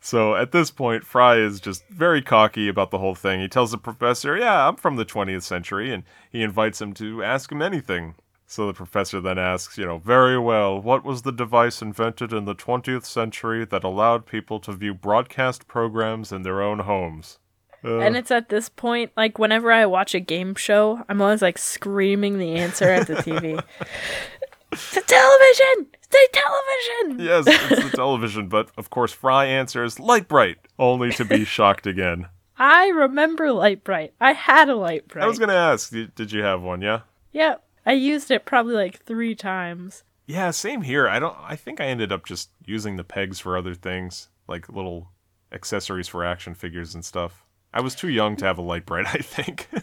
[0.00, 3.40] So at this point, Fry is just very cocky about the whole thing.
[3.40, 7.22] He tells the professor, Yeah, I'm from the 20th century, and he invites him to
[7.22, 8.14] ask him anything.
[8.50, 12.46] So the professor then asks, you know, very well, what was the device invented in
[12.46, 17.38] the 20th century that allowed people to view broadcast programs in their own homes?
[17.84, 21.42] Uh, And it's at this point, like whenever I watch a game show, I'm always
[21.42, 23.52] like screaming the answer at the TV.
[24.70, 25.86] the television!
[26.10, 27.24] The television!
[27.26, 32.28] Yes, it's the television, but of course Fry answers Lite-Brite, only to be shocked again.
[32.58, 34.14] I remember Lite-Brite.
[34.20, 35.24] I had a Lite-Brite.
[35.24, 36.80] I was gonna ask, did you have one?
[36.80, 37.00] Yeah.
[37.32, 40.02] Yeah, I used it probably like three times.
[40.26, 41.08] Yeah, same here.
[41.08, 41.36] I don't.
[41.40, 45.08] I think I ended up just using the pegs for other things, like little
[45.52, 47.44] accessories for action figures and stuff.
[47.72, 49.06] I was too young to have a Lite-Brite.
[49.06, 49.68] I think.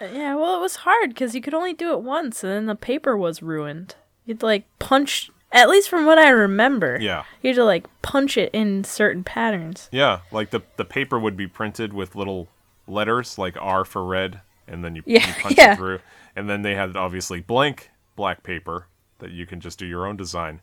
[0.00, 2.66] Uh, Yeah, well, it was hard because you could only do it once, and then
[2.66, 3.94] the paper was ruined.
[4.24, 6.98] You'd like punch, at least from what I remember.
[7.00, 9.88] yeah, You had to like punch it in certain patterns.
[9.90, 10.20] yeah.
[10.30, 12.48] Like the the paper would be printed with little
[12.86, 15.72] letters, like R for red, and then you, Yeah, you punch yeah.
[15.72, 16.00] it through.
[16.36, 18.88] And then they had obviously blank black paper
[19.20, 20.60] that you can just do your own design.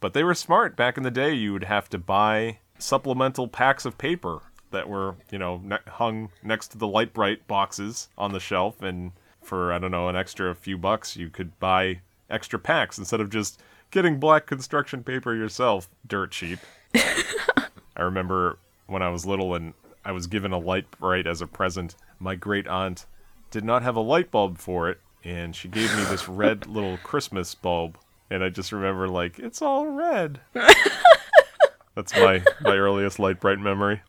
[0.00, 1.34] But they were smart back in the day.
[1.34, 6.30] You would have to buy supplemental packs of paper that were, you know, ne- hung
[6.42, 8.80] next to the Lite-Brite boxes on the shelf.
[8.82, 12.00] And for, I don't know, an extra few bucks, you could buy
[12.30, 16.58] extra packs instead of just getting black construction paper yourself, dirt cheap.
[16.94, 19.74] I remember when I was little and
[20.04, 21.94] I was given a Lite-Brite as a present.
[22.18, 23.06] My great aunt
[23.50, 26.98] did not have a light bulb for it, and she gave me this red little
[26.98, 27.98] Christmas bulb.
[28.30, 30.40] And I just remember, like, it's all red.
[31.94, 34.02] That's my, my earliest Lite-Brite memory.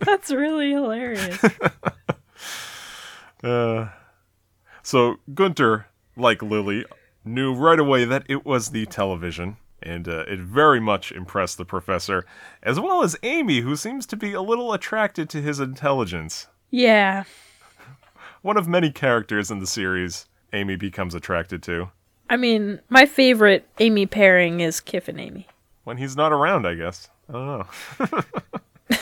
[0.00, 1.42] That's really hilarious.
[3.42, 3.88] Uh,
[4.82, 6.84] so Gunter, like Lily,
[7.26, 11.64] knew right away that it was the television, and uh, it very much impressed the
[11.64, 12.24] professor,
[12.62, 16.46] as well as Amy, who seems to be a little attracted to his intelligence.
[16.70, 17.24] yeah.
[18.42, 21.90] One of many characters in the series Amy becomes attracted to.
[22.30, 25.48] I mean, my favorite Amy pairing is Kif and Amy.
[25.82, 27.08] When he's not around, I guess.
[27.28, 28.22] I don't know.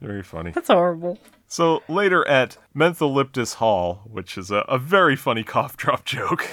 [0.00, 0.50] Very funny.
[0.54, 1.18] That's horrible.
[1.48, 6.48] So later at Mentholyptus Hall, which is a, a very funny cough drop joke.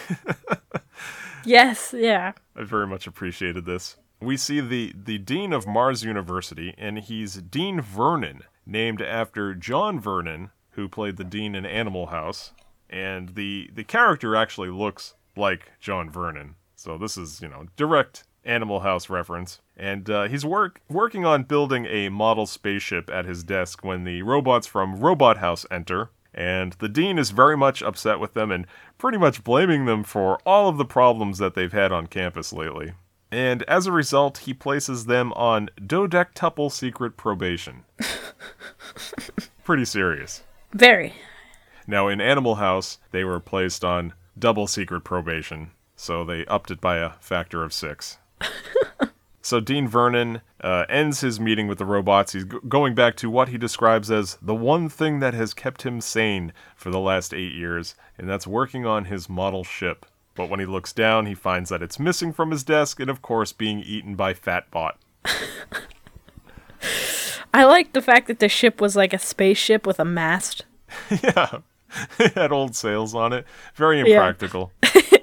[1.46, 2.32] Yes, yeah.
[2.56, 3.98] I very much appreciated this.
[4.20, 10.00] We see the, the Dean of Mars University, and he's Dean Vernon, named after John
[10.00, 12.54] Vernon, who played the Dean in Animal House.
[12.89, 16.56] And the, the character actually looks like John Vernon.
[16.76, 19.60] So this is, you know, direct Animal House reference.
[19.76, 24.22] And uh, he's work, working on building a model spaceship at his desk when the
[24.22, 26.10] robots from Robot House enter.
[26.34, 28.68] And the dean is very much upset with them and
[28.98, 32.93] pretty much blaming them for all of the problems that they've had on campus lately.
[33.32, 37.84] And as a result, he places them on dodectuple secret probation.
[39.64, 40.43] pretty serious.
[40.74, 41.14] Very.
[41.88, 46.82] Now, in Animal House, they were placed on double secret probation, so they upped it
[46.82, 48.18] by a factor of six.
[49.41, 52.34] So Dean Vernon uh, ends his meeting with the robots.
[52.34, 55.84] He's g- going back to what he describes as the one thing that has kept
[55.84, 60.06] him sane for the last eight years, and that's working on his model ship.
[60.36, 63.22] But when he looks down, he finds that it's missing from his desk and, of
[63.22, 64.93] course, being eaten by Fatbot.
[67.54, 70.66] I like the fact that the ship was like a spaceship with a mast.
[71.24, 71.60] yeah.
[72.20, 73.46] it had old sails on it.
[73.76, 74.34] Very Yeah.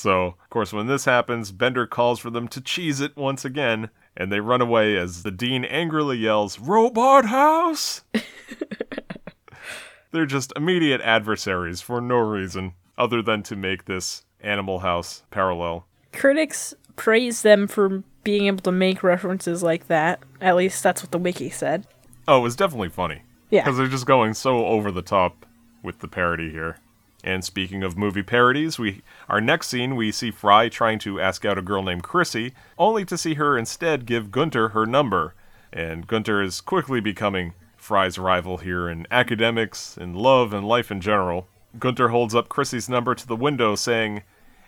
[0.00, 3.90] so, of course, when this happens, Bender calls for them to cheese it once again,
[4.16, 8.02] and they run away as the dean angrily yells, Robot House!
[10.10, 15.86] They're just immediate adversaries for no reason other than to make this Animal House parallel.
[16.14, 20.20] Critics praise them for being able to make references like that.
[20.40, 21.86] At least that's what the wiki said.
[22.26, 23.20] Oh, it was definitely funny.
[23.50, 23.64] Yeah.
[23.64, 25.44] Because they're just going so over the top
[25.82, 26.78] with the parody here.
[27.22, 31.44] And speaking of movie parodies, we our next scene we see Fry trying to ask
[31.44, 35.34] out a girl named Chrissy, only to see her instead give Gunter her number.
[35.72, 41.00] And Gunter is quickly becoming Fry's rival here in academics, in love, and life in
[41.00, 41.46] general.
[41.78, 44.22] Gunter holds up Chrissy's number to the window, saying,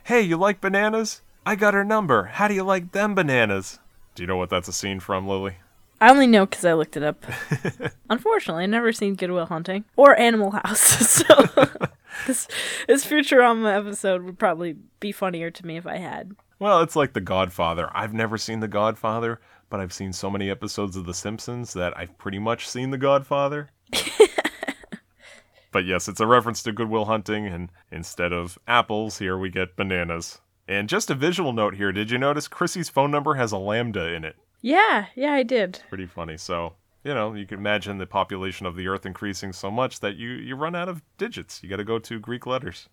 [0.05, 1.23] Hey, you like bananas?
[1.45, 2.25] I got her number.
[2.25, 3.79] How do you like them bananas?
[4.15, 5.57] Do you know what that's a scene from, Lily?
[6.01, 7.25] I only know because I looked it up.
[8.11, 11.25] Unfortunately, I've never seen Good Will Hunting or Animal House, so
[12.27, 12.49] this
[12.87, 16.33] this Futurama episode would probably be funnier to me if I had.
[16.59, 17.91] Well, it's like The Godfather.
[17.93, 21.97] I've never seen The Godfather, but I've seen so many episodes of The Simpsons that
[21.97, 23.71] I've pretty much seen The Godfather.
[25.73, 29.51] but yes, it's a reference to Good Will Hunting, and instead of apples, here we
[29.51, 30.41] get bananas.
[30.69, 34.13] And just a visual note here did you notice Chrissy's phone number has a lambda
[34.13, 34.37] in it?
[34.61, 35.81] Yeah, yeah, I did.
[35.89, 36.37] Pretty funny.
[36.37, 40.17] So, you know, you can imagine the population of the Earth increasing so much that
[40.17, 41.63] you, you run out of digits.
[41.63, 42.89] You got to go to Greek letters.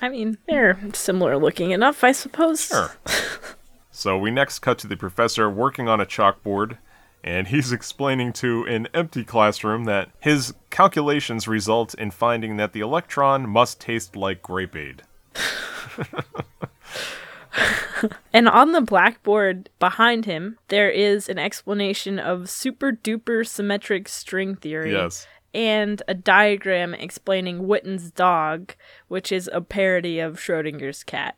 [0.00, 2.66] I mean, they're similar looking enough, I suppose.
[2.66, 2.92] Sure.
[3.90, 6.78] so we next cut to the professor working on a chalkboard,
[7.22, 12.80] and he's explaining to an empty classroom that his calculations result in finding that the
[12.80, 15.02] electron must taste like grape aid.
[18.32, 24.56] And on the blackboard behind him, there is an explanation of super duper symmetric string
[24.56, 24.92] theory.
[24.92, 25.26] Yes.
[25.54, 28.74] And a diagram explaining Witten's dog,
[29.06, 31.36] which is a parody of Schrodinger's cat.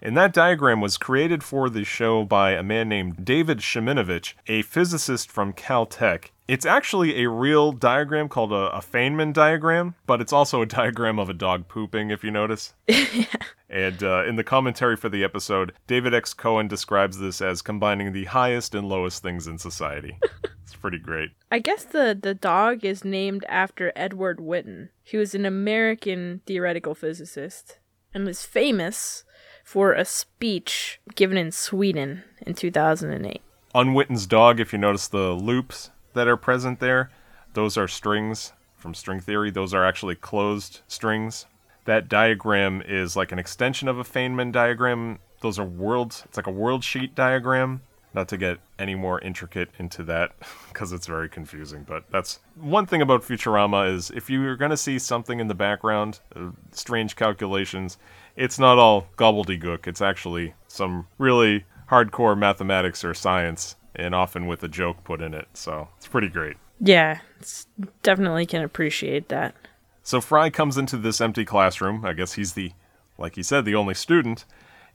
[0.00, 4.62] And that diagram was created for the show by a man named David Schiminovich, a
[4.62, 6.30] physicist from Caltech.
[6.46, 11.18] It's actually a real diagram called a, a Feynman diagram, but it's also a diagram
[11.18, 12.74] of a dog pooping, if you notice.
[12.88, 13.26] yeah.
[13.68, 16.32] And uh, in the commentary for the episode, David X.
[16.32, 20.18] Cohen describes this as combining the highest and lowest things in society.
[20.62, 21.30] it's pretty great.
[21.50, 24.88] I guess the, the dog is named after Edward Witten.
[25.02, 27.78] He was an American theoretical physicist
[28.14, 29.24] and was famous
[29.68, 33.42] for a speech given in Sweden in 2008.
[33.74, 37.10] On Witten's dog, if you notice the loops that are present there,
[37.52, 39.50] those are strings from string theory.
[39.50, 41.44] Those are actually closed strings.
[41.84, 45.18] That diagram is like an extension of a Feynman diagram.
[45.42, 46.22] Those are worlds.
[46.24, 47.82] It's like a world sheet diagram.
[48.14, 50.32] Not to get any more intricate into that
[50.68, 54.76] because it's very confusing, but that's one thing about Futurama is if you're going to
[54.76, 57.98] see something in the background, uh, strange calculations,
[58.36, 59.86] it's not all gobbledygook.
[59.86, 65.34] It's actually some really hardcore mathematics or science and often with a joke put in
[65.34, 65.48] it.
[65.54, 66.56] So, it's pretty great.
[66.80, 67.66] Yeah, it's,
[68.02, 69.54] definitely can appreciate that.
[70.02, 72.04] So Fry comes into this empty classroom.
[72.04, 72.72] I guess he's the,
[73.18, 74.46] like he said, the only student,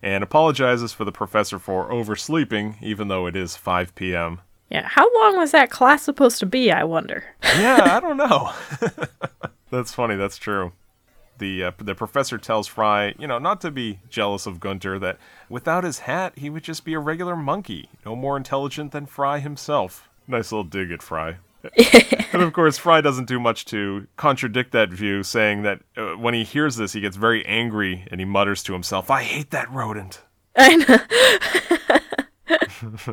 [0.03, 4.41] and apologizes for the professor for oversleeping, even though it is 5 p.m.
[4.69, 7.23] Yeah, how long was that class supposed to be, I wonder?
[7.57, 8.51] Yeah, I don't know.
[9.69, 10.15] that's funny.
[10.15, 10.71] That's true.
[11.37, 14.97] The uh, the professor tells Fry, you know, not to be jealous of Gunter.
[14.97, 19.05] That without his hat, he would just be a regular monkey, no more intelligent than
[19.05, 20.09] Fry himself.
[20.27, 21.35] Nice little dig at Fry.
[22.33, 26.33] and of course, Fry doesn't do much to contradict that view, saying that uh, when
[26.33, 29.71] he hears this, he gets very angry and he mutters to himself, I hate that
[29.71, 30.21] rodent.
[30.55, 30.99] I know.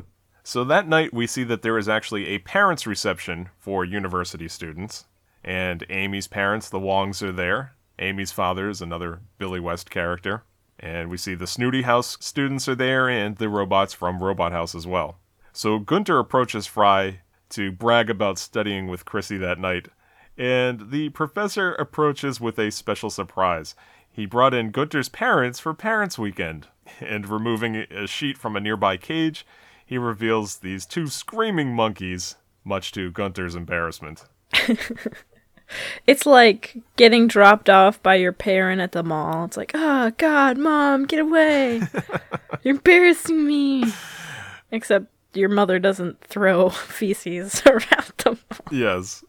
[0.50, 5.04] So that night, we see that there is actually a parents' reception for university students.
[5.44, 7.76] And Amy's parents, the Wongs, are there.
[8.00, 10.42] Amy's father is another Billy West character.
[10.76, 14.74] And we see the Snooty House students are there and the robots from Robot House
[14.74, 15.20] as well.
[15.52, 17.20] So Gunter approaches Fry
[17.50, 19.88] to brag about studying with Chrissy that night.
[20.36, 23.74] And the professor approaches with a special surprise.
[24.10, 26.68] He brought in Gunter's parents for Parents Weekend,
[27.00, 29.46] and removing a sheet from a nearby cage,
[29.84, 34.24] he reveals these two screaming monkeys, much to Gunter's embarrassment.
[36.06, 39.44] It's like getting dropped off by your parent at the mall.
[39.44, 41.82] It's like, oh, God, mom, get away.
[42.62, 43.84] You're embarrassing me.
[44.70, 48.68] Except your mother doesn't throw feces around the mall.
[48.70, 49.24] Yes.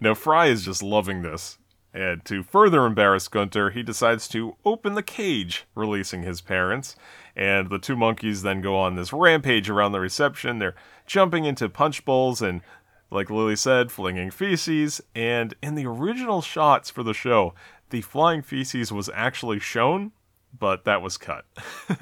[0.00, 1.58] now, Fry is just loving this.
[1.92, 6.96] And to further embarrass Gunter, he decides to open the cage, releasing his parents.
[7.36, 10.58] And the two monkeys then go on this rampage around the reception.
[10.58, 10.74] They're
[11.06, 12.62] jumping into punch bowls and,
[13.12, 15.00] like Lily said, flinging feces.
[15.14, 17.54] And in the original shots for the show,
[17.90, 20.10] the flying feces was actually shown,
[20.58, 21.44] but that was cut.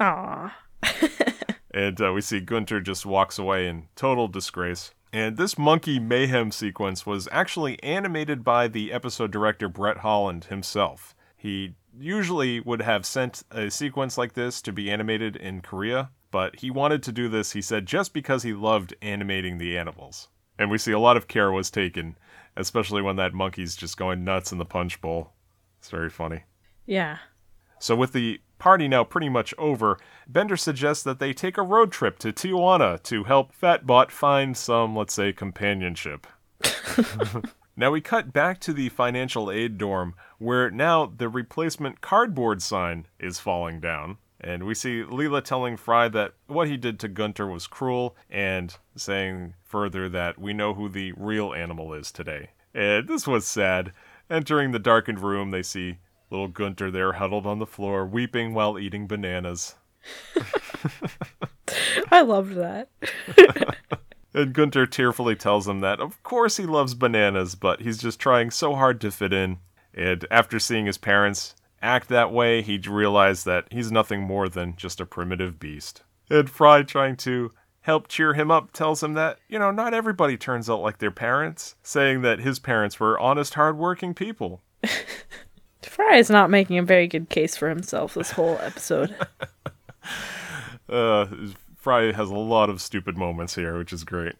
[0.00, 0.56] Aw.
[1.78, 4.92] And uh, we see Gunter just walks away in total disgrace.
[5.12, 11.14] And this monkey mayhem sequence was actually animated by the episode director Bret Haaland himself.
[11.36, 16.56] He usually would have sent a sequence like this to be animated in Korea, but
[16.60, 20.28] he wanted to do this, he said, just because he loved animating the animals.
[20.58, 22.18] And we see a lot of care was taken,
[22.56, 25.32] especially when that monkey's just going nuts in the punch bowl.
[25.78, 26.42] It's very funny.
[26.86, 27.18] Yeah.
[27.78, 31.92] So, with the party now pretty much over, Bender suggests that they take a road
[31.92, 36.26] trip to Tijuana to help Fatbot find some, let's say, companionship.
[37.76, 43.06] now we cut back to the financial aid dorm, where now the replacement cardboard sign
[43.18, 44.18] is falling down.
[44.40, 48.76] And we see Leela telling Fry that what he did to Gunter was cruel, and
[48.96, 52.50] saying further that we know who the real animal is today.
[52.72, 53.92] And this was sad.
[54.30, 55.98] Entering the darkened room, they see
[56.30, 59.74] little Gunter there huddled on the floor, weeping while eating bananas.
[62.10, 62.88] I loved that.
[64.34, 68.50] And Gunter tearfully tells him that, of course, he loves bananas, but he's just trying
[68.50, 69.58] so hard to fit in.
[69.94, 74.76] And after seeing his parents act that way, he realized that he's nothing more than
[74.76, 76.02] just a primitive beast.
[76.30, 80.36] And Fry, trying to help cheer him up, tells him that, you know, not everybody
[80.36, 84.62] turns out like their parents, saying that his parents were honest, hardworking people.
[85.88, 89.14] Fry is not making a very good case for himself this whole episode.
[90.88, 91.26] Uh,
[91.76, 94.36] Fry has a lot of stupid moments here, which is great.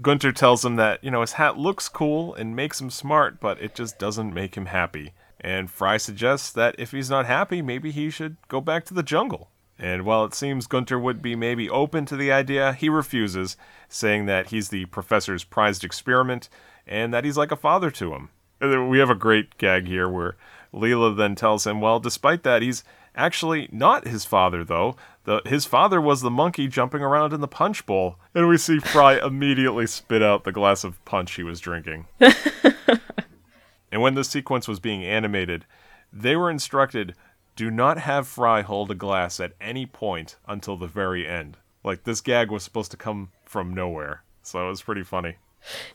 [0.00, 3.60] Gunter tells him that, you know, his hat looks cool and makes him smart, but
[3.60, 5.12] it just doesn't make him happy.
[5.40, 9.02] And Fry suggests that if he's not happy, maybe he should go back to the
[9.02, 9.48] jungle.
[9.78, 13.56] And while it seems Gunter would be maybe open to the idea, he refuses,
[13.88, 16.48] saying that he's the professor's prized experiment
[16.86, 18.30] and that he's like a father to him.
[18.60, 20.36] We have a great gag here where
[20.78, 24.96] Leela then tells him, well, despite that, he's actually not his father, though.
[25.24, 28.16] The, his father was the monkey jumping around in the punch bowl.
[28.34, 32.06] And we see Fry immediately spit out the glass of punch he was drinking.
[32.20, 35.66] and when this sequence was being animated,
[36.12, 37.14] they were instructed
[37.56, 41.56] do not have Fry hold a glass at any point until the very end.
[41.82, 44.22] Like, this gag was supposed to come from nowhere.
[44.42, 45.38] So it was pretty funny.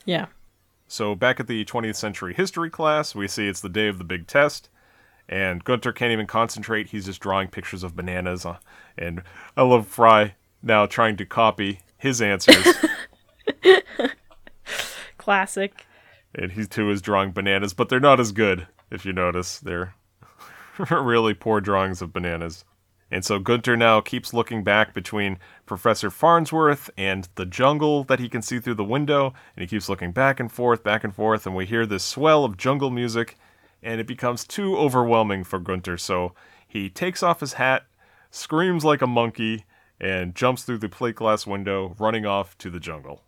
[0.06, 0.26] yeah.
[0.90, 4.04] So back at the 20th century history class, we see it's the day of the
[4.04, 4.70] big test,
[5.30, 6.90] and Gunter can't even concentrate.
[6.90, 8.58] He's just drawing pictures of bananas, uh,
[8.98, 9.22] and
[9.56, 12.68] I love Fry now trying to copy his answers,
[15.18, 15.86] Classic.
[16.36, 18.68] and he too is drawing bananas, but they're not as good.
[18.92, 19.96] If you notice, they're
[20.90, 22.66] really poor drawings of bananas.
[23.12, 28.28] And so Gunter now keeps looking back between Professor Farnsworth and the jungle that he
[28.28, 31.46] can see through the window, and he keeps looking back and forth, back and forth,
[31.46, 33.38] and we hear this swell of jungle music,
[33.84, 36.34] and it becomes too overwhelming for Gunter, so
[36.68, 37.84] he takes off his hat,
[38.32, 39.66] screams like a monkey,
[40.00, 43.24] and jumps through the plate glass window, running off to the jungle.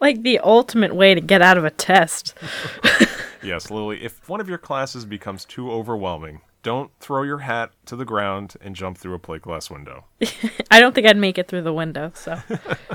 [0.00, 2.34] Like the ultimate way to get out of a test.
[3.42, 7.96] Yes, Lily, if one of your classes becomes too overwhelming, don't throw your hat to
[7.96, 10.04] the ground and jump through a plate glass window.
[10.70, 12.40] I don't think I'd make it through the window, so.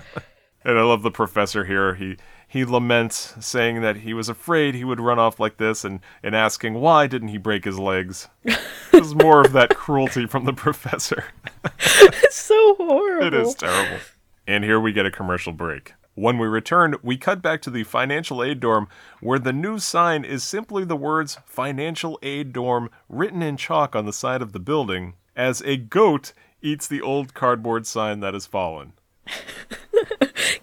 [0.67, 1.95] And I love the professor here.
[1.95, 6.01] He he laments, saying that he was afraid he would run off like this, and,
[6.21, 8.27] and asking why didn't he break his legs.
[8.91, 11.23] There's more of that cruelty from the professor.
[11.63, 13.27] it's so horrible.
[13.27, 13.99] It is terrible.
[14.45, 15.93] And here we get a commercial break.
[16.15, 18.89] When we return, we cut back to the financial aid dorm,
[19.21, 24.05] where the new sign is simply the words financial aid dorm written in chalk on
[24.05, 28.45] the side of the building, as a goat eats the old cardboard sign that has
[28.45, 28.91] fallen.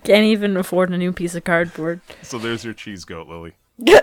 [0.05, 2.01] Can't even afford a new piece of cardboard.
[2.23, 3.55] So there's your cheese goat, Lily.
[3.79, 3.95] no,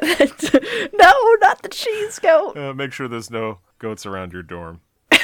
[1.41, 2.58] not the cheese goat.
[2.58, 4.82] Uh, make sure there's no goats around your dorm.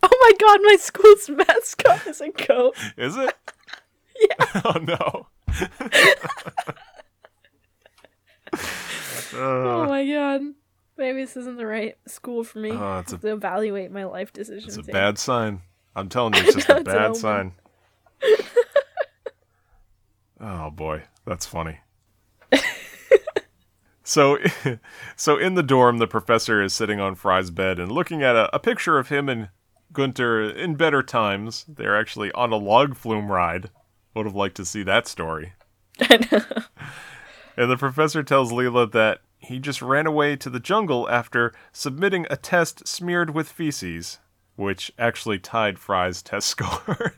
[0.00, 2.76] Oh my god, my school's mascot is a goat.
[2.96, 3.34] Is it?
[4.20, 4.62] Yeah.
[4.64, 5.26] oh no.
[9.34, 10.42] oh my god.
[10.96, 14.32] Maybe this isn't the right school for me Oh, it's a- to evaluate my life
[14.32, 14.76] decisions.
[14.78, 15.62] It's a bad sign.
[15.94, 17.52] I'm telling you, it's just a it's bad sign.
[20.40, 21.80] Oh boy, that's funny.
[24.04, 24.38] so,
[25.16, 28.54] so in the dorm, the professor is sitting on Fry's bed and looking at a,
[28.54, 29.48] a picture of him and
[29.92, 31.64] Gunter in better times.
[31.66, 33.70] They're actually on a log flume ride.
[34.14, 35.54] Would have liked to see that story.
[37.58, 42.24] And the professor tells Leela that he just ran away to the jungle after submitting
[42.30, 44.20] a test smeared with feces,
[44.54, 47.14] which actually tied Fry's test score.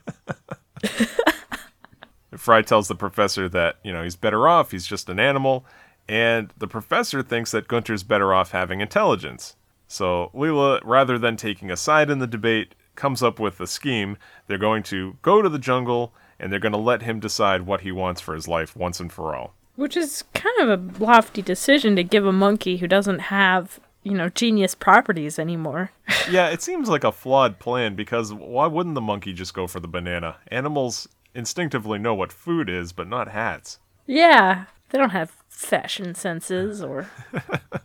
[2.37, 5.65] Fry tells the professor that, you know, he's better off, he's just an animal,
[6.09, 9.57] and the professor thinks that Gunter's better off having intelligence.
[9.87, 14.17] So Leela, rather than taking a side in the debate, comes up with a scheme.
[14.47, 17.81] They're going to go to the jungle and they're going to let him decide what
[17.81, 19.55] he wants for his life once and for all.
[19.77, 24.13] Which is kind of a lofty decision to give a monkey who doesn't have, you
[24.13, 25.93] know, genius properties anymore.
[26.31, 29.81] yeah, it seems like a flawed plan because why wouldn't the monkey just go for
[29.81, 30.37] the banana?
[30.49, 33.79] Animals instinctively know what food is, but not hats.
[34.07, 37.09] yeah, they don't have fashion senses or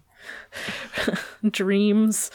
[1.52, 2.32] dreams.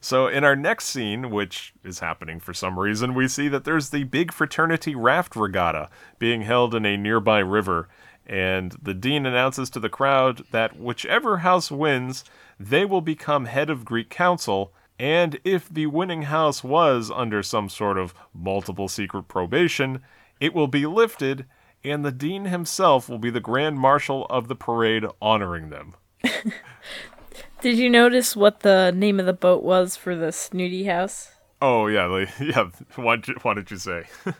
[0.00, 3.90] So, in our next scene, which is happening for some reason, we see that there's
[3.90, 7.88] the big fraternity raft regatta being held in a nearby river.
[8.26, 12.24] And the dean announces to the crowd that whichever house wins,
[12.60, 14.72] they will become head of Greek council.
[14.98, 20.02] And if the winning house was under some sort of multiple secret probation,
[20.40, 21.46] it will be lifted,
[21.84, 25.94] and the dean himself will be the grand marshal of the parade honoring them.
[27.60, 31.32] Did you notice what the name of the boat was for the snooty house?
[31.60, 32.68] Oh, yeah, like, yeah.
[32.94, 34.04] What, did- what did you say?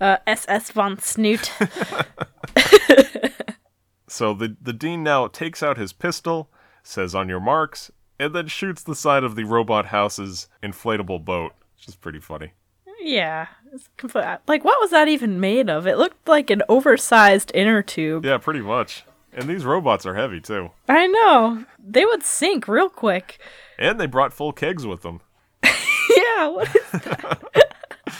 [0.00, 1.50] Uh, SS von Snoot.
[4.06, 6.48] So the the dean now takes out his pistol,
[6.84, 11.52] says "on your marks," and then shoots the side of the robot house's inflatable boat,
[11.76, 12.52] which is pretty funny.
[13.04, 13.46] Yeah.
[13.72, 15.86] It's complete, like, what was that even made of?
[15.86, 18.24] It looked like an oversized inner tube.
[18.24, 19.04] Yeah, pretty much.
[19.32, 21.64] And these robots are heavy too, I know.
[21.84, 23.40] They would sink real quick.
[23.78, 25.20] and they brought full kegs with them.
[25.64, 26.84] yeah, what is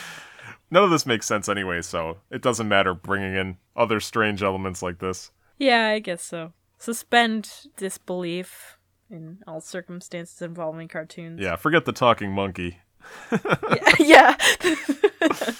[0.70, 4.82] None of this makes sense anyway, so it doesn't matter bringing in other strange elements
[4.82, 5.30] like this.
[5.56, 6.52] Yeah, I guess so.
[6.78, 8.76] Suspend disbelief
[9.08, 11.40] in all circumstances involving cartoons.
[11.40, 12.78] Yeah, forget the talking monkey.
[13.98, 14.36] yeah.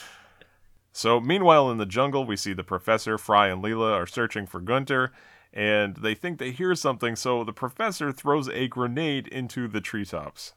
[0.96, 4.60] So, meanwhile, in the jungle, we see the professor, Fry, and Leela are searching for
[4.60, 5.10] Gunter,
[5.52, 10.52] and they think they hear something, so the professor throws a grenade into the treetops.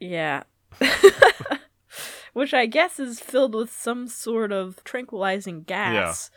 [0.00, 0.42] yeah.
[2.32, 6.30] Which I guess is filled with some sort of tranquilizing gas.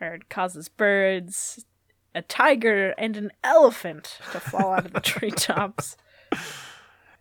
[0.00, 1.66] Or it causes birds,
[2.14, 5.98] a tiger, and an elephant to fall out of the treetops.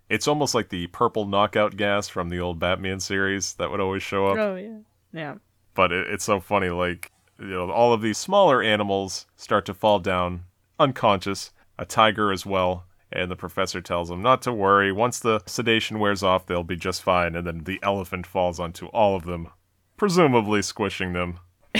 [0.09, 4.03] It's almost like the purple knockout gas from the old Batman series that would always
[4.03, 4.37] show up.
[4.37, 4.77] Oh, yeah.
[5.13, 5.35] Yeah.
[5.75, 9.73] But it, it's so funny, like, you know, all of these smaller animals start to
[9.73, 10.43] fall down
[10.79, 12.85] unconscious, a tiger as well.
[13.11, 14.91] And the professor tells them not to worry.
[14.91, 17.35] Once the sedation wears off, they'll be just fine.
[17.35, 19.47] And then the elephant falls onto all of them,
[19.97, 21.39] presumably squishing them.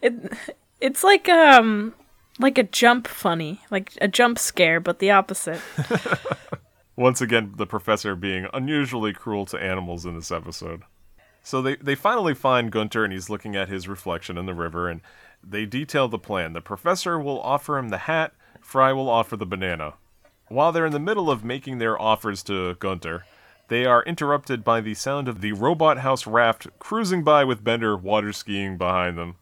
[0.00, 0.32] It,
[0.80, 1.92] it's like um
[2.38, 5.60] like a jump funny, like a jump scare, but the opposite.
[6.98, 10.82] Once again, the professor being unusually cruel to animals in this episode.
[11.44, 14.88] So they, they finally find Gunter and he's looking at his reflection in the river
[14.88, 15.00] and
[15.40, 16.54] they detail the plan.
[16.54, 19.94] The professor will offer him the hat, Fry will offer the banana.
[20.48, 23.24] While they're in the middle of making their offers to Gunter,
[23.68, 27.96] they are interrupted by the sound of the robot house raft cruising by with Bender
[27.96, 29.36] water skiing behind them.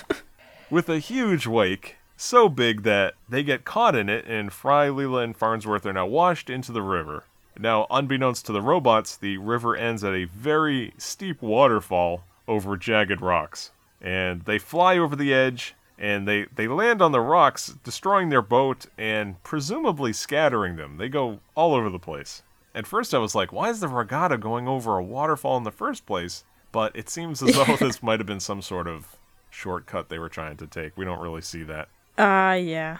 [0.70, 5.22] with a huge wake, so big that they get caught in it, and Fry, Leela,
[5.22, 7.24] and Farnsworth are now washed into the river.
[7.58, 13.20] Now, unbeknownst to the robots, the river ends at a very steep waterfall over jagged
[13.20, 13.70] rocks.
[14.00, 18.42] And they fly over the edge, and they, they land on the rocks, destroying their
[18.42, 20.98] boat and presumably scattering them.
[20.98, 22.42] They go all over the place.
[22.74, 25.70] At first, I was like, why is the regatta going over a waterfall in the
[25.70, 26.44] first place?
[26.72, 29.16] But it seems as though this might have been some sort of
[29.48, 30.94] shortcut they were trying to take.
[30.96, 31.88] We don't really see that.
[32.18, 32.98] Ah, yeah.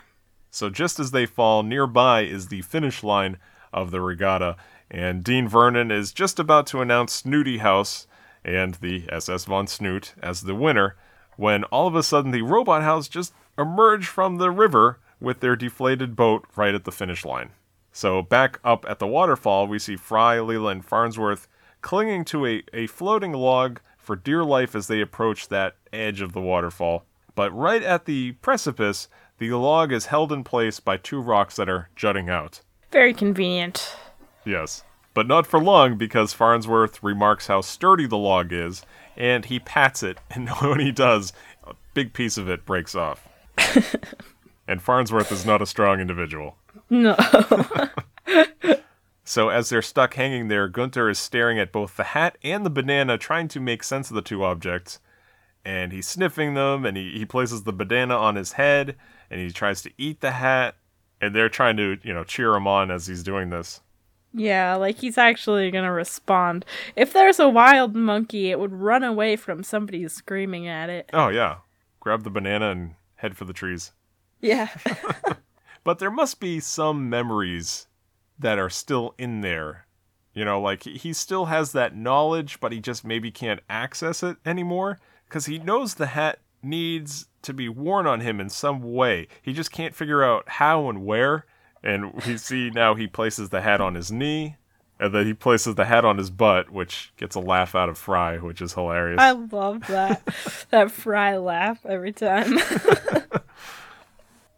[0.50, 3.38] So just as they fall, nearby is the finish line
[3.72, 4.56] of the regatta,
[4.90, 8.06] and Dean Vernon is just about to announce Snooty House
[8.44, 10.96] and the SS von Snoot as the winner,
[11.36, 15.56] when all of a sudden the robot house just emerge from the river with their
[15.56, 17.50] deflated boat right at the finish line.
[17.92, 21.48] So back up at the waterfall, we see Fry, Leela, and Farnsworth
[21.80, 26.32] clinging to a, a floating log for dear life as they approach that edge of
[26.32, 27.04] the waterfall.
[27.36, 29.06] But right at the precipice,
[29.38, 32.62] the log is held in place by two rocks that are jutting out.
[32.90, 33.96] Very convenient.
[34.44, 34.82] Yes.
[35.14, 38.82] But not for long because Farnsworth remarks how sturdy the log is,
[39.16, 41.32] and he pats it, and when he does,
[41.64, 43.28] a big piece of it breaks off.
[44.66, 46.56] and Farnsworth is not a strong individual.
[46.90, 47.16] No.
[49.28, 52.70] So as they're stuck hanging there, Gunter is staring at both the hat and the
[52.70, 55.00] banana, trying to make sense of the two objects.
[55.66, 58.94] And he's sniffing them, and he, he places the banana on his head,
[59.30, 60.76] and he tries to eat the hat,
[61.20, 63.80] and they're trying to, you know, cheer him on as he's doing this.
[64.32, 66.64] yeah, like he's actually gonna respond.
[66.94, 71.10] If there's a wild monkey, it would run away from somebody screaming at it.
[71.12, 71.56] Oh, yeah.
[71.98, 73.92] Grab the banana and head for the trees.
[74.40, 74.68] Yeah.
[75.84, 77.86] But there must be some memories
[78.38, 79.86] that are still in there.
[80.34, 84.22] You know, like he- he still has that knowledge, but he just maybe can't access
[84.22, 84.98] it anymore
[85.28, 89.28] because he knows the hat needs to be worn on him in some way.
[89.42, 91.46] He just can't figure out how and where.
[91.82, 94.56] And we see now he places the hat on his knee,
[94.98, 97.96] and then he places the hat on his butt, which gets a laugh out of
[97.96, 99.20] Fry, which is hilarious.
[99.20, 100.22] I love that.
[100.70, 102.58] that fry laugh every time.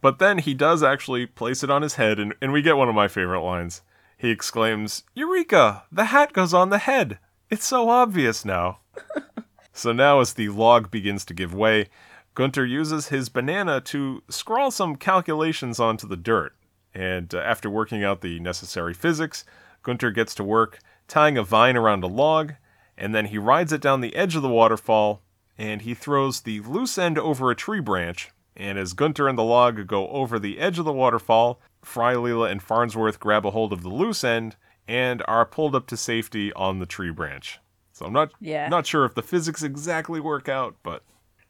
[0.01, 2.89] But then he does actually place it on his head, and, and we get one
[2.89, 3.83] of my favorite lines.
[4.17, 5.85] He exclaims, Eureka!
[5.91, 7.19] The hat goes on the head!
[7.51, 8.81] It's so obvious now.
[9.79, 11.89] so now, as the log begins to give way,
[12.35, 16.57] Gunter uses his banana to scrawl some calculations onto the dirt.
[16.93, 19.45] And uh, after working out the necessary physics,
[19.85, 22.55] Gunter gets to work tying a vine around a log,
[22.97, 25.23] and then he rides it down the edge of the waterfall,
[25.57, 28.31] and he throws the loose end over a tree branch.
[28.57, 32.51] And as Gunter and the log go over the edge of the waterfall, Fry, Leela,
[32.51, 34.57] and Farnsworth grab a hold of the loose end
[34.89, 37.61] and are pulled up to safety on the tree branch.
[37.99, 38.69] So I'm not Yeah.
[38.69, 41.03] not sure if the physics exactly work out, but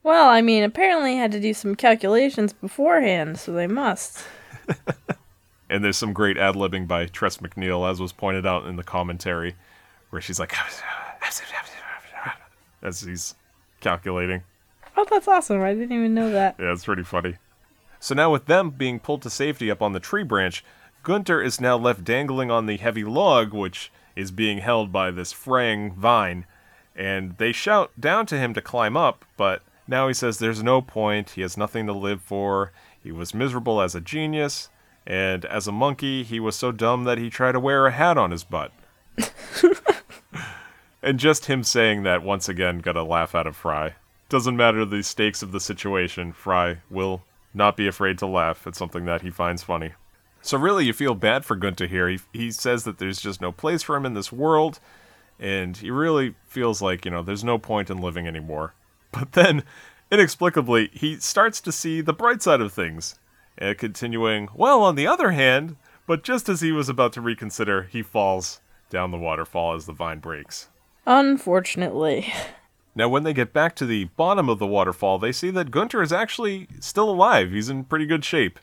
[0.02, 4.24] well, I mean, apparently had to do some calculations beforehand, so they must.
[5.68, 8.84] and there's some great ad libbing by Tress MacNeille, as was pointed out in the
[8.84, 9.56] commentary,
[10.08, 10.54] where she's like,
[12.82, 13.34] as he's
[13.80, 14.42] calculating.
[14.96, 15.62] Oh, that's awesome.
[15.62, 16.56] I didn't even know that.
[16.58, 17.36] Yeah, it's pretty funny.
[18.00, 20.64] So now, with them being pulled to safety up on the tree branch,
[21.02, 25.32] Gunter is now left dangling on the heavy log, which is being held by this
[25.32, 26.44] fraying vine.
[26.96, 30.82] And they shout down to him to climb up, but now he says there's no
[30.82, 34.70] point, he has nothing to live for, he was miserable as a genius,
[35.06, 38.18] and as a monkey, he was so dumb that he tried to wear a hat
[38.18, 38.72] on his butt.
[41.02, 43.94] and just him saying that once again got a laugh out of Fry.
[44.28, 47.22] Doesn't matter the stakes of the situation, Fry will
[47.54, 49.92] not be afraid to laugh at something that he finds funny.
[50.48, 52.08] So really, you feel bad for Gunter here.
[52.08, 54.80] He, he says that there's just no place for him in this world,
[55.38, 58.72] and he really feels like, you know, there's no point in living anymore.
[59.12, 59.62] But then,
[60.10, 63.18] inexplicably, he starts to see the bright side of things,
[63.58, 65.76] and continuing, well, on the other hand,
[66.06, 69.92] but just as he was about to reconsider, he falls down the waterfall as the
[69.92, 70.68] vine breaks.
[71.04, 72.32] Unfortunately.
[72.94, 76.00] Now, when they get back to the bottom of the waterfall, they see that Gunter
[76.00, 77.50] is actually still alive.
[77.50, 78.58] He's in pretty good shape.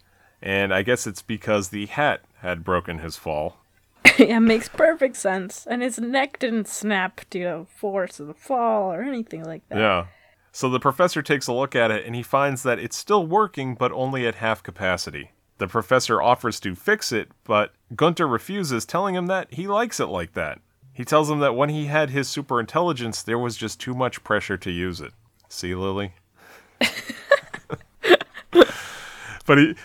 [0.45, 3.57] And I guess it's because the hat had broken his fall.
[4.19, 5.65] yeah, makes perfect sense.
[5.67, 9.67] And his neck didn't snap due to the force of the fall or anything like
[9.69, 9.79] that.
[9.79, 10.05] Yeah.
[10.51, 13.73] So the professor takes a look at it and he finds that it's still working,
[13.73, 15.31] but only at half capacity.
[15.57, 20.07] The professor offers to fix it, but Gunter refuses, telling him that he likes it
[20.07, 20.59] like that.
[20.93, 24.23] He tells him that when he had his super intelligence, there was just too much
[24.23, 25.13] pressure to use it.
[25.49, 26.13] See, Lily?
[29.45, 29.75] but he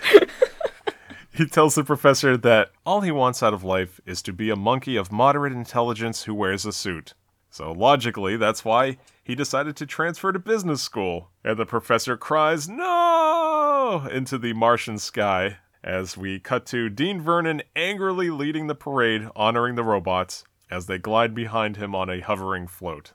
[1.33, 4.57] he tells the professor that all he wants out of life is to be a
[4.57, 7.15] monkey of moderate intelligence who wears a suit.
[7.51, 11.31] So logically, that's why he decided to transfer to business school.
[11.45, 14.07] And the professor cries, No!
[14.11, 19.75] into the Martian sky as we cut to Dean Vernon angrily leading the parade, honoring
[19.75, 23.13] the robots as they glide behind him on a hovering float.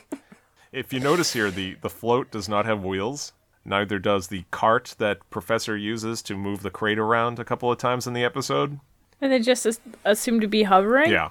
[0.72, 3.32] if you notice here, the, the float does not have wheels.
[3.64, 7.78] Neither does the cart that Professor uses to move the crate around a couple of
[7.78, 8.80] times in the episode.
[9.20, 11.10] And they just as- assume to be hovering?
[11.10, 11.30] Yeah.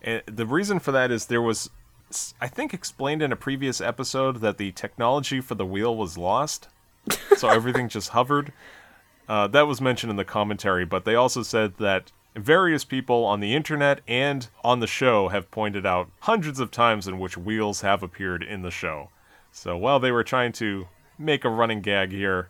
[0.00, 1.70] And the reason for that is there was,
[2.40, 6.68] I think, explained in a previous episode that the technology for the wheel was lost.
[7.36, 8.52] so everything just hovered.
[9.28, 13.40] Uh, that was mentioned in the commentary, but they also said that various people on
[13.40, 17.82] the internet and on the show have pointed out hundreds of times in which wheels
[17.82, 19.10] have appeared in the show.
[19.50, 20.88] So while they were trying to
[21.22, 22.48] make a running gag here,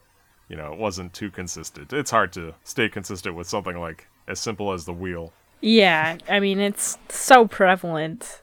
[0.49, 1.93] you know, it wasn't too consistent.
[1.93, 5.33] It's hard to stay consistent with something like as simple as the wheel.
[5.61, 8.43] Yeah, I mean, it's so prevalent.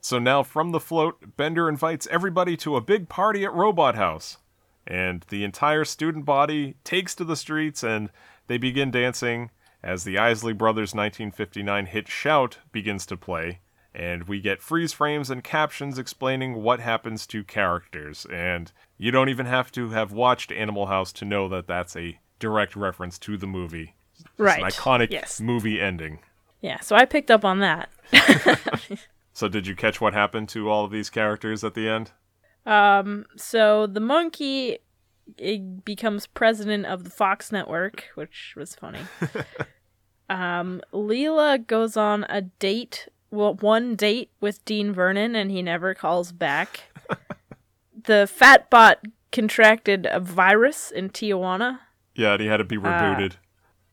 [0.00, 4.38] So now from the float, Bender invites everybody to a big party at Robot House.
[4.86, 8.10] and the entire student body takes to the streets and
[8.48, 9.50] they begin dancing
[9.82, 13.60] as the Isley Brothers 1959 hit Shout begins to play.
[13.94, 18.26] And we get freeze frames and captions explaining what happens to characters.
[18.30, 22.18] And you don't even have to have watched Animal House to know that that's a
[22.38, 23.94] direct reference to the movie.
[24.14, 24.62] It's Right.
[24.62, 25.40] an iconic Yes.
[25.40, 26.20] movie ending.
[26.60, 27.88] Yeah, so I picked up on that.
[29.36, 32.12] So, did you catch what happened to all of these characters at the end?
[32.64, 34.78] Um, so the monkey
[35.84, 39.00] becomes president of the Fox network, which was funny.
[40.30, 45.94] um, Leela goes on a date, well, one date with Dean Vernon, and he never
[45.94, 46.82] calls back.
[48.04, 49.00] the fat bot
[49.32, 51.80] contracted a virus in Tijuana.
[52.14, 53.34] Yeah, and he had to be rebooted.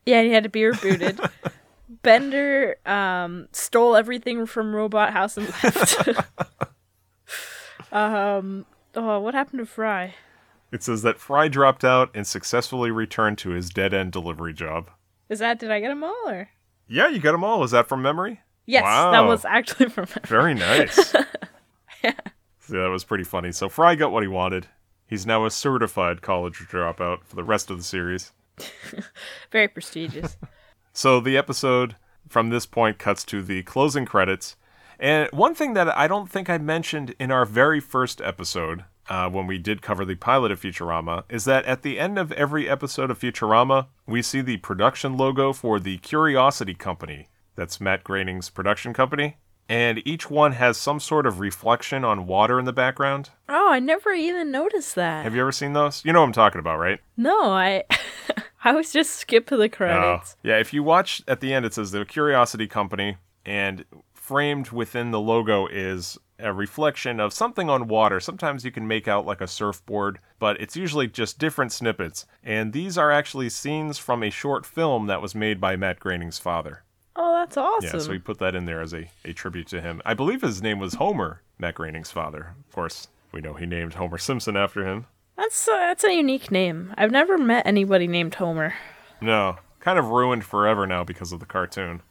[0.06, 1.30] Yeah, he had to be rebooted.
[2.02, 6.08] Bender um, stole everything from Robot House and left.
[7.92, 10.14] um, oh, what happened to Fry?
[10.72, 14.90] It says that Fry dropped out and successfully returned to his dead end delivery job.
[15.28, 16.48] Is that did I get them all or?
[16.88, 17.62] Yeah, you got them all.
[17.62, 18.40] Is that from memory?
[18.66, 20.06] Yes, that was actually from.
[20.08, 20.22] Memory.
[20.24, 21.14] Very nice.
[22.72, 22.82] yeah.
[22.82, 23.52] that was pretty funny.
[23.52, 24.66] So Fry got what he wanted.
[25.06, 28.32] He's now a certified college dropout for the rest of the series.
[29.50, 30.36] Very prestigious.
[30.94, 31.96] So the episode
[32.28, 34.56] from this point cuts to the closing credits.
[34.98, 39.28] And one thing that I don't think I mentioned in our very first episode, uh,
[39.30, 42.68] when we did cover the pilot of Futurama, is that at the end of every
[42.68, 47.28] episode of Futurama, we see the production logo for the Curiosity Company.
[47.56, 49.38] That's Matt Groening's production company.
[49.72, 53.30] And each one has some sort of reflection on water in the background.
[53.48, 55.24] oh, I never even noticed that.
[55.24, 56.04] Have you ever seen those?
[56.04, 57.00] You know what I'm talking about, right?
[57.16, 57.84] No, I.
[58.64, 60.36] I was just skip the oh, credits.
[60.36, 60.40] Oh.
[60.42, 63.16] Yeah, if you watch at the end, it says the Curiosity Company,
[63.46, 68.20] and framed within the logo is a reflection of something on water.
[68.20, 72.26] Sometimes you can make out like a surfboard, but it's usually just different snippets.
[72.44, 76.38] And these are actually scenes from a short film that was made by Matt Groening's
[76.38, 76.82] father.
[77.14, 77.90] Oh, that's awesome.
[77.92, 80.00] Yeah, so we put that in there as a, a tribute to him.
[80.04, 82.54] I believe his name was Homer, Matt Groening's father.
[82.68, 85.06] Of course, we know he named Homer Simpson after him.
[85.36, 86.94] That's uh, that's a unique name.
[86.96, 88.74] I've never met anybody named Homer.
[89.20, 92.02] No, kind of ruined forever now because of the cartoon.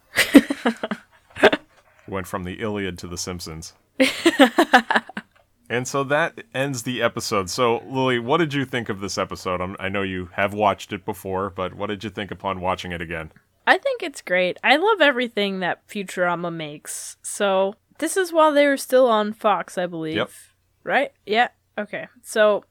[2.07, 3.73] Went from the Iliad to the Simpsons.
[5.69, 7.49] and so that ends the episode.
[7.49, 9.61] So, Lily, what did you think of this episode?
[9.61, 12.91] i I know you have watched it before, but what did you think upon watching
[12.91, 13.31] it again?
[13.65, 14.57] I think it's great.
[14.63, 17.17] I love everything that Futurama makes.
[17.21, 20.15] So this is while they were still on Fox, I believe.
[20.15, 20.31] Yep.
[20.83, 21.11] Right?
[21.25, 21.49] Yeah.
[21.77, 22.07] Okay.
[22.23, 22.65] So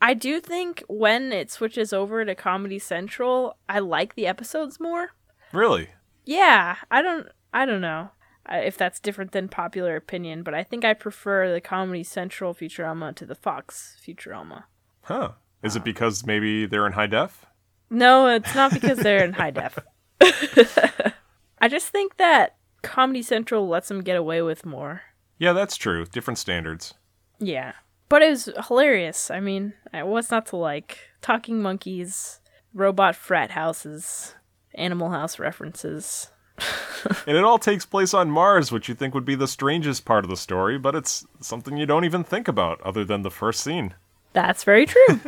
[0.00, 5.10] I do think when it switches over to Comedy Central, I like the episodes more.
[5.52, 5.88] Really?
[6.24, 8.10] Yeah, I don't I don't know
[8.50, 12.54] uh, if that's different than popular opinion, but I think I prefer the Comedy Central
[12.54, 14.64] Futurama to the Fox Futurama.
[15.02, 15.32] Huh.
[15.62, 17.46] Is it because maybe they're in high def?
[17.90, 19.78] No, it's not because they're in high def.
[21.60, 25.02] I just think that Comedy Central lets them get away with more.
[25.38, 26.04] Yeah, that's true.
[26.06, 26.94] Different standards.
[27.38, 27.72] Yeah.
[28.08, 29.30] But it was hilarious.
[29.30, 30.98] I mean, what's not to like?
[31.20, 32.40] Talking monkeys,
[32.72, 34.34] robot frat houses,
[34.74, 36.30] Animal House references.
[37.28, 40.24] And it all takes place on Mars, which you think would be the strangest part
[40.24, 43.60] of the story, but it's something you don't even think about other than the first
[43.60, 43.94] scene.
[44.32, 45.20] That's very true.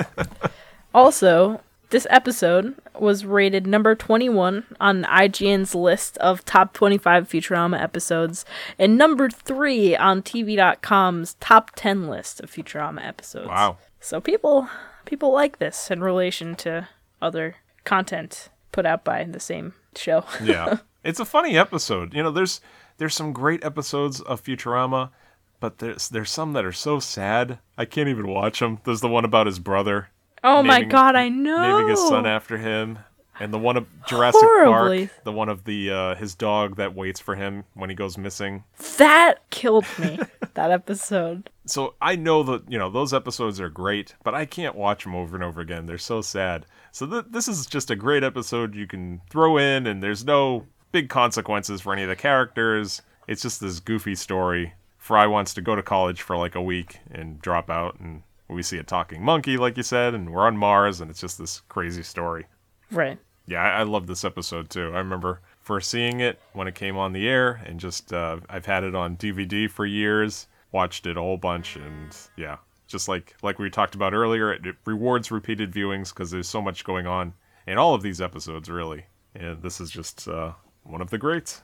[0.95, 1.61] also,
[1.91, 8.45] this episode was rated number 21 on IGN's list of top 25 Futurama episodes
[8.79, 13.49] and number 3 on TV.com's top 10 list of Futurama episodes.
[13.49, 13.79] Wow.
[14.01, 14.69] So people
[15.05, 16.89] people like this in relation to
[17.21, 20.25] other content put out by the same show.
[20.43, 22.61] yeah it's a funny episode you know there's
[22.99, 25.11] there's some great episodes of futurama
[25.59, 29.09] but there's there's some that are so sad i can't even watch them there's the
[29.09, 30.09] one about his brother
[30.45, 31.61] oh my god, I know.
[31.79, 32.99] naming his son after him
[33.39, 35.07] and the one of jurassic Horribly.
[35.09, 38.19] park the one of the uh his dog that waits for him when he goes
[38.19, 38.65] missing
[38.99, 40.19] That killed me.
[40.55, 41.49] that episode.
[41.65, 45.15] so i know that you know those episodes are great but i can't watch them
[45.15, 48.75] over and over again they're so sad so th- this is just a great episode
[48.75, 53.41] you can throw in and there's no big consequences for any of the characters it's
[53.43, 57.41] just this goofy story fry wants to go to college for like a week and
[57.41, 58.23] drop out and
[58.55, 61.39] we see a talking monkey like you said and we're on mars and it's just
[61.39, 62.47] this crazy story
[62.91, 63.19] Right.
[63.47, 64.91] yeah, I, I love this episode too.
[64.93, 68.67] I remember first seeing it when it came on the air, and just uh, I've
[68.67, 70.49] had it on DVD for years.
[70.73, 72.57] Watched it a whole bunch, and yeah,
[72.89, 76.61] just like like we talked about earlier, it, it rewards repeated viewings because there's so
[76.61, 77.33] much going on
[77.67, 79.05] in all of these episodes, really.
[79.37, 81.63] And this is just uh, one of the greats.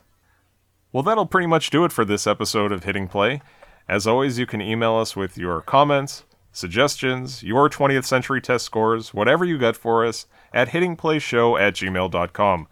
[0.93, 3.41] Well, that'll pretty much do it for this episode of Hitting Play.
[3.89, 6.23] As always, you can email us with your comments,
[6.57, 12.67] suggestions, your 20th century test scores, whatever you got for us, at hittingplayshow at gmail.com.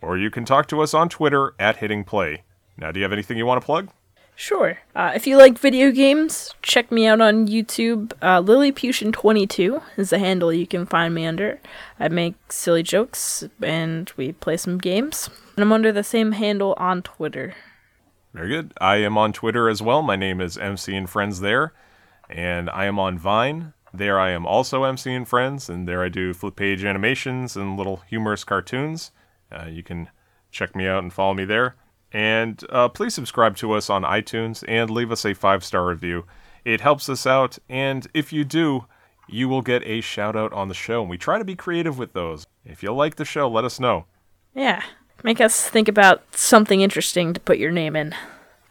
[0.00, 2.40] Or you can talk to us on Twitter at hittingplay.
[2.76, 3.90] Now, do you have anything you want to plug?
[4.36, 4.78] Sure.
[4.94, 8.12] Uh, if you like video games, check me out on YouTube.
[8.20, 11.60] Uh, Lilliputian22 is the handle you can find me under.
[12.00, 15.30] I make silly jokes and we play some games.
[15.56, 17.54] And I'm under the same handle on Twitter.
[18.32, 18.72] Very good.
[18.80, 20.02] I am on Twitter as well.
[20.02, 21.72] My name is MC and Friends there.
[22.30, 23.72] And I am on Vine.
[23.92, 25.68] There I am also MC and Friends.
[25.68, 29.12] And there I do flip page animations and little humorous cartoons.
[29.52, 30.08] Uh, you can
[30.50, 31.76] check me out and follow me there.
[32.12, 36.24] And uh, please subscribe to us on iTunes and leave us a five star review.
[36.64, 38.86] It helps us out, and if you do,
[39.28, 41.02] you will get a shout out on the show.
[41.02, 42.46] And we try to be creative with those.
[42.64, 44.06] If you like the show, let us know.
[44.54, 44.82] Yeah.
[45.22, 48.14] Make us think about something interesting to put your name in.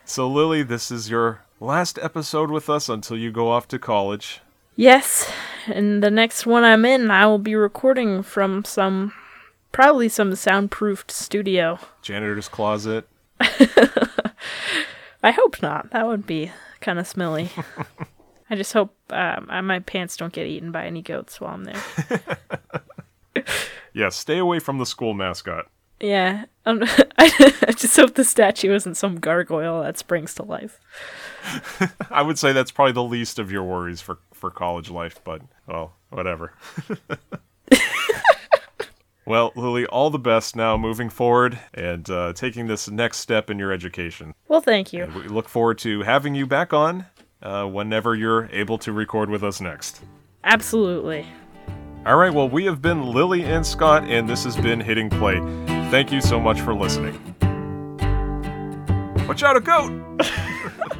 [0.05, 4.41] So, Lily, this is your last episode with us until you go off to college.
[4.75, 5.31] Yes,
[5.67, 9.13] and the next one I'm in, I will be recording from some,
[9.71, 11.79] probably some soundproofed studio.
[12.01, 13.07] Janitor's closet.
[13.39, 15.91] I hope not.
[15.91, 16.51] That would be
[16.81, 17.49] kind of smelly.
[18.49, 21.63] I just hope um, uh, my pants don't get eaten by any goats while I'm
[21.63, 21.81] there.
[23.93, 25.67] Yeah, stay away from the school mascot.
[25.99, 26.83] Yeah, um,
[27.17, 30.79] I just hope the statue isn't some gargoyle that springs to life.
[32.09, 35.41] I would say that's probably the least of your worries for, for college life, but,
[35.67, 36.53] well, whatever.
[39.25, 43.59] well, Lily, all the best now moving forward and uh, taking this next step in
[43.59, 44.33] your education.
[44.47, 45.03] Well, thank you.
[45.03, 47.05] And we look forward to having you back on
[47.41, 50.01] uh, whenever you're able to record with us next.
[50.43, 51.25] Absolutely.
[52.05, 55.37] All right, well, we have been Lily and Scott, and this has been Hitting Play.
[55.89, 57.13] Thank you so much for listening.
[59.25, 60.99] Watch out, a goat!